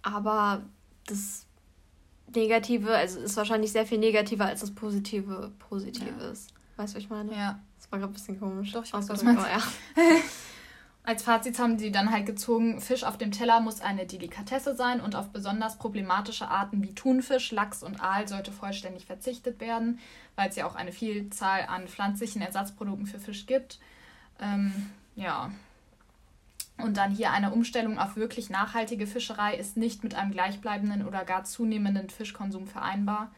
Aber 0.03 0.63
das 1.07 1.47
Negative, 2.35 2.95
also 2.97 3.21
ist 3.21 3.37
wahrscheinlich 3.37 3.73
sehr 3.73 3.87
viel 3.87 3.99
negativer 3.99 4.47
als 4.47 4.61
das 4.61 4.71
Positive 4.71 5.51
positiv 5.59 6.13
ja. 6.19 6.31
ist. 6.31 6.53
Weißt 6.77 6.95
du, 6.95 6.97
was 6.97 7.05
ich 7.05 7.11
meine? 7.11 7.33
Ja. 7.33 7.61
Das 7.79 7.91
war 7.91 7.99
gerade 7.99 8.13
ein 8.13 8.15
bisschen 8.15 8.39
komisch. 8.39 8.73
Doch, 8.73 8.85
ich 8.85 8.93
weiß, 8.93 9.09
was 9.09 9.21
du 9.21 9.27
meinst. 9.27 9.47
Ja. 9.47 9.63
Als 11.11 11.25
Fazit 11.25 11.59
haben 11.59 11.77
sie 11.77 11.91
dann 11.91 12.13
halt 12.13 12.25
gezogen, 12.25 12.81
Fisch 12.81 13.03
auf 13.03 13.19
dem 13.19 13.33
Teller 13.33 13.59
muss 13.59 13.81
eine 13.81 14.07
Delikatesse 14.07 14.77
sein 14.77 15.01
und 15.01 15.17
auf 15.17 15.31
besonders 15.31 15.77
problematische 15.77 16.47
Arten 16.47 16.85
wie 16.85 16.95
Thunfisch, 16.95 17.51
Lachs 17.51 17.83
und 17.83 18.01
Aal 18.01 18.29
sollte 18.29 18.53
vollständig 18.53 19.07
verzichtet 19.07 19.59
werden, 19.59 19.99
weil 20.37 20.51
es 20.51 20.55
ja 20.55 20.67
auch 20.69 20.77
eine 20.77 20.93
Vielzahl 20.93 21.67
an 21.67 21.89
pflanzlichen 21.89 22.43
Ersatzprodukten 22.43 23.07
für 23.07 23.19
Fisch 23.19 23.47
gibt. 23.47 23.81
Ähm, 24.41 24.73
ja. 25.17 25.51
Und 26.79 26.97
dann 26.97 27.11
hier 27.11 27.33
eine 27.33 27.51
Umstellung 27.51 27.99
auf 27.99 28.15
wirklich 28.15 28.49
nachhaltige 28.49 29.09
Fischerei 29.09 29.57
ist 29.57 29.77
nicht 29.77 30.05
mit 30.05 30.15
einem 30.15 30.31
gleichbleibenden 30.31 31.05
oder 31.05 31.25
gar 31.25 31.43
zunehmenden 31.43 32.09
Fischkonsum 32.09 32.69
vereinbar. 32.69 33.33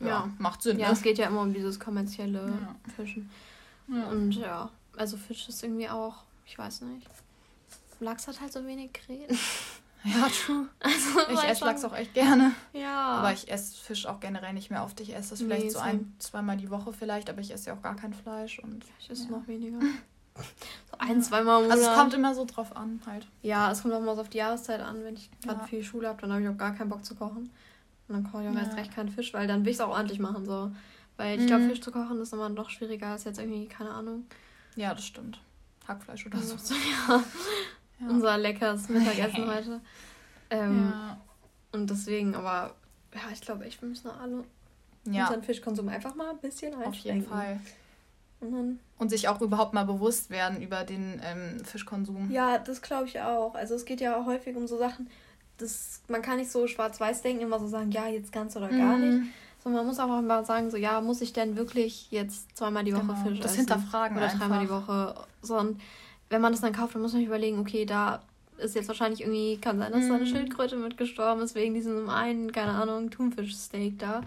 Ja, 0.00 0.06
ja 0.06 0.28
macht 0.38 0.62
Sinn. 0.62 0.78
Ja, 0.78 0.86
ne? 0.86 0.94
es 0.94 1.02
geht 1.02 1.18
ja 1.18 1.26
immer 1.26 1.42
um 1.42 1.52
dieses 1.52 1.78
kommerzielle 1.78 2.58
ja. 2.58 2.92
Fischen. 2.96 3.28
Ja. 3.88 4.06
Und 4.06 4.32
ja, 4.32 4.70
also 4.96 5.18
Fisch 5.18 5.46
ist 5.50 5.62
irgendwie 5.62 5.90
auch, 5.90 6.24
ich 6.48 6.58
weiß 6.58 6.80
nicht. 6.82 7.06
Lachs 8.00 8.26
hat 8.26 8.40
halt 8.40 8.52
so 8.52 8.64
wenig 8.66 8.92
Krähen. 8.92 9.38
Ja, 10.04 10.28
true. 10.28 10.68
Also, 10.80 11.32
ich 11.32 11.50
esse 11.50 11.64
Lachs 11.64 11.84
auch 11.84 11.94
echt 11.94 12.14
gerne. 12.14 12.52
Ja. 12.72 13.18
Aber 13.18 13.32
ich 13.32 13.50
esse 13.50 13.76
Fisch 13.76 14.06
auch 14.06 14.20
generell 14.20 14.52
nicht 14.52 14.70
mehr 14.70 14.84
oft. 14.84 15.00
Ich 15.00 15.14
esse 15.14 15.30
das 15.30 15.40
vielleicht 15.40 15.64
nee, 15.64 15.70
so 15.70 15.80
ein, 15.80 16.14
zweimal 16.20 16.56
die 16.56 16.70
Woche 16.70 16.92
vielleicht, 16.92 17.28
aber 17.28 17.40
ich 17.40 17.52
esse 17.52 17.70
ja 17.70 17.76
auch 17.76 17.82
gar 17.82 17.96
kein 17.96 18.14
Fleisch. 18.14 18.60
Und, 18.60 18.84
ich 19.00 19.10
esse 19.10 19.24
ja. 19.24 19.30
noch 19.30 19.48
weniger. 19.48 19.78
So 20.88 20.98
ein, 20.98 21.20
zweimal 21.20 21.56
im 21.56 21.62
Monat. 21.64 21.78
Also 21.78 21.90
es 21.90 21.96
kommt 21.96 22.14
immer 22.14 22.32
so 22.32 22.44
drauf 22.44 22.76
an 22.76 23.00
halt. 23.06 23.26
Ja, 23.42 23.72
es 23.72 23.82
kommt 23.82 23.92
auch 23.92 24.00
mal 24.00 24.14
so 24.14 24.20
auf 24.20 24.28
die 24.28 24.38
Jahreszeit 24.38 24.80
an. 24.80 25.02
Wenn 25.02 25.14
ich 25.14 25.28
gerade 25.42 25.58
ja. 25.58 25.66
viel 25.66 25.82
Schule 25.82 26.06
habe, 26.06 26.20
dann 26.20 26.30
habe 26.30 26.42
ich 26.42 26.48
auch 26.48 26.56
gar 26.56 26.76
keinen 26.76 26.90
Bock 26.90 27.04
zu 27.04 27.16
kochen. 27.16 27.50
Und 28.06 28.14
dann 28.14 28.22
koche 28.22 28.44
ich 28.44 28.48
auch 28.48 28.54
ja. 28.54 28.60
erst 28.60 28.76
recht 28.76 28.94
keinen 28.94 29.08
Fisch, 29.08 29.34
weil 29.34 29.48
dann 29.48 29.64
will 29.64 29.72
ich 29.72 29.78
es 29.78 29.80
auch 29.80 29.90
ordentlich 29.90 30.20
machen. 30.20 30.46
So. 30.46 30.70
Weil 31.16 31.34
ich 31.34 31.42
mhm. 31.42 31.46
glaube, 31.48 31.68
Fisch 31.68 31.80
zu 31.80 31.90
kochen 31.90 32.20
ist 32.20 32.32
immer 32.32 32.48
noch 32.48 32.70
schwieriger 32.70 33.08
als 33.08 33.24
jetzt 33.24 33.40
irgendwie, 33.40 33.66
keine 33.66 33.90
Ahnung. 33.90 34.26
Ja, 34.76 34.94
das 34.94 35.04
stimmt. 35.04 35.40
Hackfleisch 35.88 36.26
oder 36.26 36.38
so. 36.38 36.56
ja. 37.08 37.24
ja. 38.00 38.08
Unser 38.08 38.38
leckeres 38.38 38.88
Mittagessen 38.88 39.46
heute. 39.54 39.80
Ähm, 40.50 40.92
ja. 40.92 41.20
Und 41.72 41.90
deswegen, 41.90 42.34
aber 42.34 42.74
ja, 43.14 43.20
ich 43.32 43.40
glaube 43.40 43.64
echt, 43.64 43.80
wir 43.82 43.88
müssen 43.88 44.08
alle 44.08 44.44
ja. 45.04 45.24
unseren 45.24 45.42
Fischkonsum 45.42 45.88
einfach 45.88 46.14
mal 46.14 46.30
ein 46.30 46.38
bisschen 46.38 46.74
einschränken. 46.74 46.88
Auf 46.88 47.04
jeden 47.04 47.26
Fall. 47.26 47.60
Und, 48.40 48.78
und 48.98 49.08
sich 49.08 49.26
auch 49.26 49.40
überhaupt 49.40 49.74
mal 49.74 49.84
bewusst 49.84 50.30
werden 50.30 50.62
über 50.62 50.84
den 50.84 51.20
ähm, 51.24 51.64
Fischkonsum. 51.64 52.30
Ja, 52.30 52.58
das 52.58 52.82
glaube 52.82 53.06
ich 53.06 53.20
auch. 53.20 53.54
Also 53.54 53.74
es 53.74 53.84
geht 53.84 54.00
ja 54.00 54.24
häufig 54.24 54.56
um 54.56 54.68
so 54.68 54.78
Sachen, 54.78 55.10
das, 55.56 56.02
man 56.08 56.22
kann 56.22 56.36
nicht 56.38 56.52
so 56.52 56.66
schwarz-weiß 56.66 57.22
denken, 57.22 57.42
immer 57.42 57.58
so 57.58 57.66
sagen, 57.66 57.90
ja, 57.90 58.06
jetzt 58.06 58.30
ganz 58.32 58.56
oder 58.56 58.68
gar 58.68 58.96
mhm. 58.96 59.20
nicht. 59.20 59.32
Sondern 59.68 59.86
man 59.86 59.86
muss 59.86 60.00
auch 60.00 60.22
mal 60.22 60.44
sagen, 60.44 60.70
so, 60.70 60.76
ja, 60.76 61.00
muss 61.00 61.20
ich 61.20 61.32
denn 61.32 61.56
wirklich 61.56 62.10
jetzt 62.10 62.56
zweimal 62.56 62.84
die 62.84 62.94
Woche 62.94 63.02
genau. 63.02 63.22
Fisch 63.22 63.40
das 63.40 63.52
essen? 63.52 63.66
hinterfragen 63.66 64.16
Oder 64.16 64.26
einfach. 64.26 64.38
dreimal 64.38 64.64
die 64.64 64.70
Woche. 64.70 65.14
So, 65.42 65.58
und 65.58 65.80
wenn 66.30 66.40
man 66.40 66.52
das 66.52 66.60
dann 66.60 66.72
kauft, 66.72 66.94
dann 66.94 67.02
muss 67.02 67.12
man 67.12 67.20
sich 67.20 67.28
überlegen, 67.28 67.58
okay, 67.58 67.84
da 67.84 68.22
ist 68.58 68.74
jetzt 68.74 68.88
wahrscheinlich 68.88 69.20
irgendwie, 69.20 69.58
kann 69.58 69.78
sein, 69.78 69.92
dass 69.92 70.04
mhm. 70.04 70.08
da 70.08 70.14
eine 70.16 70.26
Schildkröte 70.26 70.76
mitgestorben 70.76 71.42
ist, 71.42 71.54
wegen 71.54 71.74
diesem 71.74 72.08
einen, 72.08 72.50
keine 72.50 72.72
Ahnung, 72.72 73.10
Thunfischsteak 73.10 73.98
da. 73.98 74.22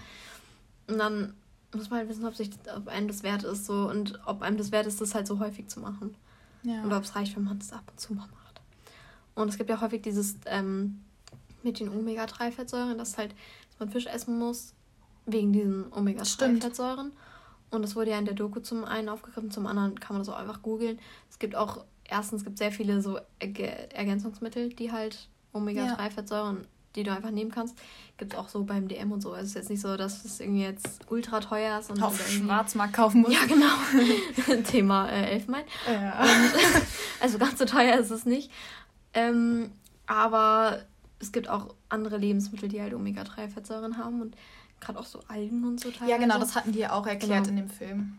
Und 0.87 0.97
dann 0.97 1.33
muss 1.73 1.89
man 1.89 1.99
halt 1.99 2.09
wissen, 2.09 2.25
ob, 2.25 2.35
sich, 2.35 2.49
ob 2.75 2.87
einem 2.87 3.07
das 3.07 3.23
wert 3.23 3.43
ist 3.43 3.65
so 3.65 3.89
und 3.89 4.19
ob 4.25 4.41
einem 4.41 4.57
das 4.57 4.71
wert 4.71 4.87
ist, 4.87 5.01
das 5.01 5.15
halt 5.15 5.27
so 5.27 5.39
häufig 5.39 5.67
zu 5.67 5.79
machen. 5.79 6.15
Ja. 6.63 6.83
Oder 6.85 6.97
ob 6.97 7.03
es 7.03 7.15
reicht, 7.15 7.35
wenn 7.35 7.43
man 7.43 7.57
es 7.57 7.73
ab 7.73 7.83
und 7.89 7.99
zu 7.99 8.13
mal 8.13 8.27
macht. 8.27 8.61
Und 9.35 9.49
es 9.49 9.57
gibt 9.57 9.69
ja 9.69 9.81
häufig 9.81 10.01
dieses 10.01 10.35
ähm, 10.45 11.01
mit 11.63 11.79
den 11.79 11.89
Omega-3-Fettsäuren, 11.89 12.97
dass 12.97 13.17
halt, 13.17 13.31
dass 13.31 13.79
man 13.79 13.89
Fisch 13.89 14.05
essen 14.05 14.37
muss, 14.37 14.73
wegen 15.25 15.53
diesen 15.53 15.91
Omega-3-Fettsäuren. 15.91 17.11
Und 17.69 17.81
das 17.83 17.95
wurde 17.95 18.11
ja 18.11 18.19
in 18.19 18.25
der 18.25 18.33
Doku 18.33 18.59
zum 18.59 18.83
einen 18.83 19.09
aufgegriffen, 19.09 19.51
zum 19.51 19.65
anderen 19.65 19.99
kann 19.99 20.15
man 20.15 20.25
das 20.25 20.33
auch 20.33 20.37
einfach 20.37 20.61
googeln. 20.61 20.99
Es 21.29 21.39
gibt 21.39 21.55
auch, 21.55 21.85
erstens 22.03 22.43
gibt 22.43 22.57
sehr 22.57 22.71
viele 22.71 23.01
so 23.01 23.19
Ergänzungsmittel, 23.39 24.69
die 24.69 24.91
halt 24.91 25.29
Omega-3-Fettsäuren 25.53 26.67
die 26.95 27.03
du 27.03 27.11
einfach 27.11 27.31
nehmen 27.31 27.51
kannst. 27.51 27.77
Gibt 28.17 28.33
es 28.33 28.39
auch 28.39 28.49
so 28.49 28.63
beim 28.63 28.87
DM 28.87 29.11
und 29.11 29.21
so. 29.21 29.31
Also 29.31 29.43
es 29.43 29.49
ist 29.49 29.55
jetzt 29.55 29.69
nicht 29.69 29.81
so, 29.81 29.95
dass 29.97 30.25
es 30.25 30.39
irgendwie 30.39 30.63
jetzt 30.63 31.09
ultra 31.09 31.39
teuer 31.39 31.79
ist 31.79 31.89
und 31.89 32.01
auf 32.01 32.19
Schwarzmarkt 32.27 32.93
kaufen 32.93 33.21
musst. 33.21 33.33
Ja, 33.33 33.45
genau. 33.45 34.61
Thema 34.63 35.09
äh, 35.09 35.31
Elfenbein. 35.31 35.63
Ja. 35.87 36.21
Und, 36.21 36.53
also 37.21 37.37
ganz 37.37 37.59
so 37.59 37.65
teuer 37.65 37.97
ist 37.97 38.11
es 38.11 38.25
nicht. 38.25 38.51
Ähm, 39.13 39.71
aber 40.05 40.79
es 41.19 41.31
gibt 41.31 41.49
auch 41.49 41.73
andere 41.89 42.17
Lebensmittel, 42.17 42.67
die 42.67 42.81
halt 42.81 42.93
Omega-3-Fettsäuren 42.93 43.97
haben. 43.97 44.21
Und 44.21 44.35
gerade 44.81 44.99
auch 44.99 45.05
so 45.05 45.21
Algen 45.27 45.63
und 45.63 45.79
so 45.79 45.89
teilweise. 45.89 46.11
Ja, 46.11 46.17
genau, 46.17 46.39
das 46.39 46.55
hatten 46.55 46.71
die 46.73 46.79
ja 46.79 46.91
auch 46.91 47.07
erklärt 47.07 47.45
genau. 47.45 47.61
in 47.61 47.67
dem 47.67 47.69
Film. 47.69 48.17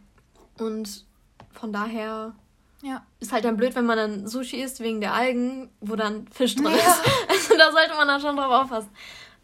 Und 0.58 1.04
von 1.50 1.72
daher 1.72 2.34
ja. 2.82 3.04
ist 3.20 3.32
halt 3.32 3.44
dann 3.44 3.56
blöd, 3.56 3.74
wenn 3.74 3.84
man 3.84 3.96
dann 3.96 4.26
Sushi 4.26 4.62
isst 4.62 4.80
wegen 4.80 5.00
der 5.00 5.12
Algen, 5.14 5.68
wo 5.80 5.96
dann 5.96 6.26
Fisch 6.28 6.54
drin 6.54 6.66
ja. 6.66 6.72
ist. 6.72 7.02
Also 7.28 7.56
da 7.58 7.72
sollte 7.72 7.94
man 7.96 8.08
dann 8.08 8.20
schon 8.20 8.36
drauf 8.36 8.62
aufpassen. 8.62 8.90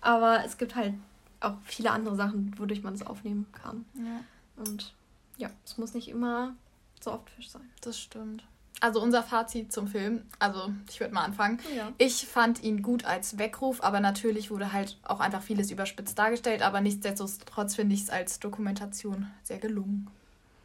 Aber 0.01 0.45
es 0.45 0.57
gibt 0.57 0.75
halt 0.75 0.95
auch 1.41 1.55
viele 1.65 1.91
andere 1.91 2.17
Sachen, 2.17 2.55
wodurch 2.59 2.83
man 2.83 2.95
es 2.95 3.05
aufnehmen 3.05 3.47
kann. 3.53 3.85
Ja. 3.95 4.21
Und 4.57 4.95
ja, 5.37 5.51
es 5.65 5.79
muss 5.79 5.95
nicht 5.95 6.09
immer 6.09 6.55
so 7.01 7.13
oft 7.13 7.29
Fisch 7.31 7.51
sein. 7.51 7.69
Das 7.81 7.99
stimmt. 7.99 8.45
Also 8.81 9.03
unser 9.03 9.23
Fazit 9.23 9.73
zum 9.73 9.89
Film, 9.89 10.23
also 10.39 10.73
ich 10.89 11.01
würde 11.01 11.13
mal 11.13 11.25
anfangen. 11.25 11.59
Ja. 11.77 11.93
Ich 11.99 12.27
fand 12.27 12.63
ihn 12.63 12.83
gut 12.83 13.05
als 13.05 13.39
Weckruf, 13.39 13.83
aber 13.83 13.99
natürlich 14.01 14.51
wurde 14.51 14.73
halt 14.73 14.99
auch 15.03 15.21
einfach 15.21 15.43
vieles 15.43 15.71
überspitzt 15.71 16.19
dargestellt, 16.19 16.63
aber 16.63 16.81
nichtsdestotrotz 16.81 17.75
finde 17.75 17.95
ich 17.95 18.03
es 18.03 18.11
als 18.11 18.39
Dokumentation 18.39 19.27
sehr 19.43 19.59
gelungen. 19.59 20.09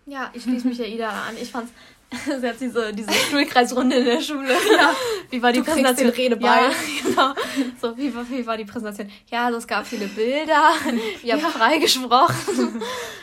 Ja, 0.06 0.30
ich 0.34 0.43
schließe 0.43 0.67
mich 0.67 0.78
ja 0.78 0.86
Ida 0.86 1.10
an. 1.10 1.36
Ich 1.41 1.52
fand's 1.52 1.71
Sie 2.39 2.47
hat 2.47 2.60
diese, 2.60 2.93
diese 2.93 3.12
Stuhlkreisrunde 3.12 3.97
in 3.97 4.06
der 4.06 4.21
Schule. 4.21 4.54
Ja. 4.78 4.95
Wie 5.30 5.41
war 5.41 5.52
die 5.52 5.60
du 5.60 5.65
Präsentation? 5.65 6.08
Den 6.08 6.15
Redeball. 6.15 6.69
Ja, 6.69 6.71
genau. 7.04 7.34
So, 7.80 7.97
wie, 7.97 8.13
war, 8.13 8.30
wie 8.30 8.45
war 8.45 8.58
die 8.58 8.65
Präsentation? 8.65 9.12
Ja, 9.30 9.45
also 9.45 9.58
es 9.58 9.67
gab 9.67 9.86
viele 9.86 10.08
Bilder. 10.08 10.71
Ihr 11.23 11.34
habt 11.34 11.43
ja. 11.43 11.49
frei 11.49 11.78
gesprochen. 11.78 12.82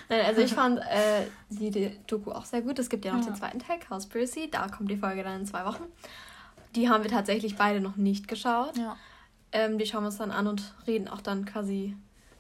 also 0.09 0.41
ich 0.41 0.53
fand 0.53 0.79
äh, 0.79 1.27
die, 1.49 1.71
die, 1.71 1.91
Doku 2.07 2.31
auch 2.31 2.45
sehr 2.45 2.63
gut. 2.63 2.79
Es 2.79 2.89
gibt 2.89 3.05
ja 3.05 3.13
noch 3.13 3.21
ja. 3.21 3.27
den 3.27 3.37
zweiten 3.37 3.59
Teil, 3.59 3.79
Cowspiracy. 3.79 4.51
Da 4.51 4.69
kommt 4.69 4.91
die 4.91 4.97
Folge 4.97 5.23
dann 5.23 5.41
in 5.41 5.47
zwei 5.47 5.65
Wochen. 5.65 5.85
Die 6.77 6.89
haben 6.89 7.03
wir 7.03 7.11
tatsächlich 7.11 7.57
beide 7.57 7.81
noch 7.81 7.97
nicht 7.97 8.29
geschaut. 8.29 8.77
Ja. 8.77 8.97
Ähm, 9.53 9.79
die 9.79 9.87
schauen 9.87 10.03
wir 10.03 10.07
uns 10.07 10.19
dann 10.19 10.31
an 10.31 10.47
und 10.47 10.75
reden 10.87 11.09
auch 11.09 11.21
dann 11.21 11.45
quasi 11.45 11.97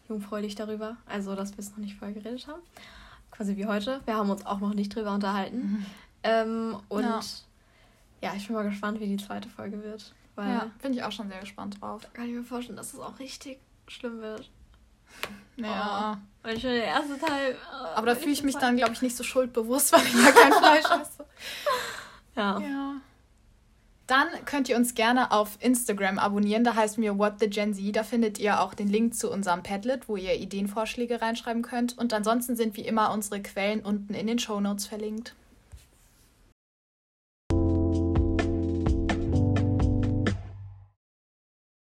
jungfräulich 0.08 0.54
darüber. 0.54 0.96
Also, 1.06 1.34
dass 1.34 1.52
wir 1.52 1.60
es 1.60 1.70
noch 1.70 1.78
nicht 1.78 1.96
vorher 1.96 2.14
geredet 2.14 2.46
haben. 2.46 2.60
Quasi 3.30 3.56
wie 3.56 3.66
heute. 3.66 4.00
Wir 4.04 4.16
haben 4.16 4.30
uns 4.30 4.44
auch 4.46 4.60
noch 4.60 4.74
nicht 4.74 4.94
drüber 4.94 5.14
unterhalten. 5.14 5.56
Mhm. 5.56 5.86
Ähm, 6.22 6.76
und 6.88 7.02
ja. 7.02 7.20
ja. 8.22 8.34
ich 8.36 8.46
bin 8.46 8.56
mal 8.56 8.68
gespannt, 8.68 9.00
wie 9.00 9.06
die 9.06 9.24
zweite 9.24 9.48
Folge 9.48 9.82
wird. 9.82 10.12
Weil 10.36 10.48
ja, 10.48 10.70
bin 10.80 10.92
ich 10.92 11.02
auch 11.02 11.12
schon 11.12 11.28
sehr 11.28 11.40
gespannt 11.40 11.80
drauf. 11.80 12.02
Kann 12.12 12.26
ich 12.26 12.34
mir 12.34 12.44
vorstellen, 12.44 12.76
dass 12.76 12.94
es 12.94 13.00
auch 13.00 13.18
richtig 13.18 13.58
schlimm 13.88 14.20
wird. 14.20 14.50
Ja. 15.56 16.14
Oh, 16.14 16.46
weil 16.46 16.58
schon 16.58 16.70
der 16.70 16.84
erste 16.84 17.18
Teil. 17.18 17.56
Oh, 17.70 17.86
Aber 17.96 18.06
da 18.06 18.14
fühle 18.14 18.32
ich 18.32 18.42
mich 18.42 18.56
dann, 18.56 18.76
glaube 18.76 18.92
ich, 18.92 19.02
nicht 19.02 19.16
so 19.16 19.24
schuldbewusst, 19.24 19.92
weil 19.92 20.02
ich 20.02 20.14
ja 20.14 20.32
kein 20.32 20.52
Fleisch 20.52 20.84
esse. 20.84 21.26
Ja. 22.36 22.58
ja. 22.58 22.94
Dann 24.06 24.26
könnt 24.44 24.68
ihr 24.68 24.76
uns 24.76 24.94
gerne 24.94 25.30
auf 25.30 25.56
Instagram 25.60 26.18
abonnieren. 26.18 26.64
Da 26.64 26.74
heißt 26.74 26.98
mir 26.98 27.18
What 27.18 27.34
the 27.38 27.48
Gen 27.48 27.74
Z. 27.74 27.94
Da 27.94 28.02
findet 28.02 28.38
ihr 28.38 28.60
auch 28.60 28.74
den 28.74 28.88
Link 28.88 29.14
zu 29.14 29.30
unserem 29.30 29.62
Padlet, 29.62 30.08
wo 30.08 30.16
ihr 30.16 30.34
Ideenvorschläge 30.34 31.22
reinschreiben 31.22 31.62
könnt. 31.62 31.96
Und 31.96 32.12
ansonsten 32.12 32.56
sind 32.56 32.76
wie 32.76 32.80
immer 32.80 33.12
unsere 33.12 33.40
Quellen 33.40 33.80
unten 33.82 34.14
in 34.14 34.26
den 34.26 34.40
Show 34.40 34.60
Notes 34.60 34.86
verlinkt. 34.86 35.34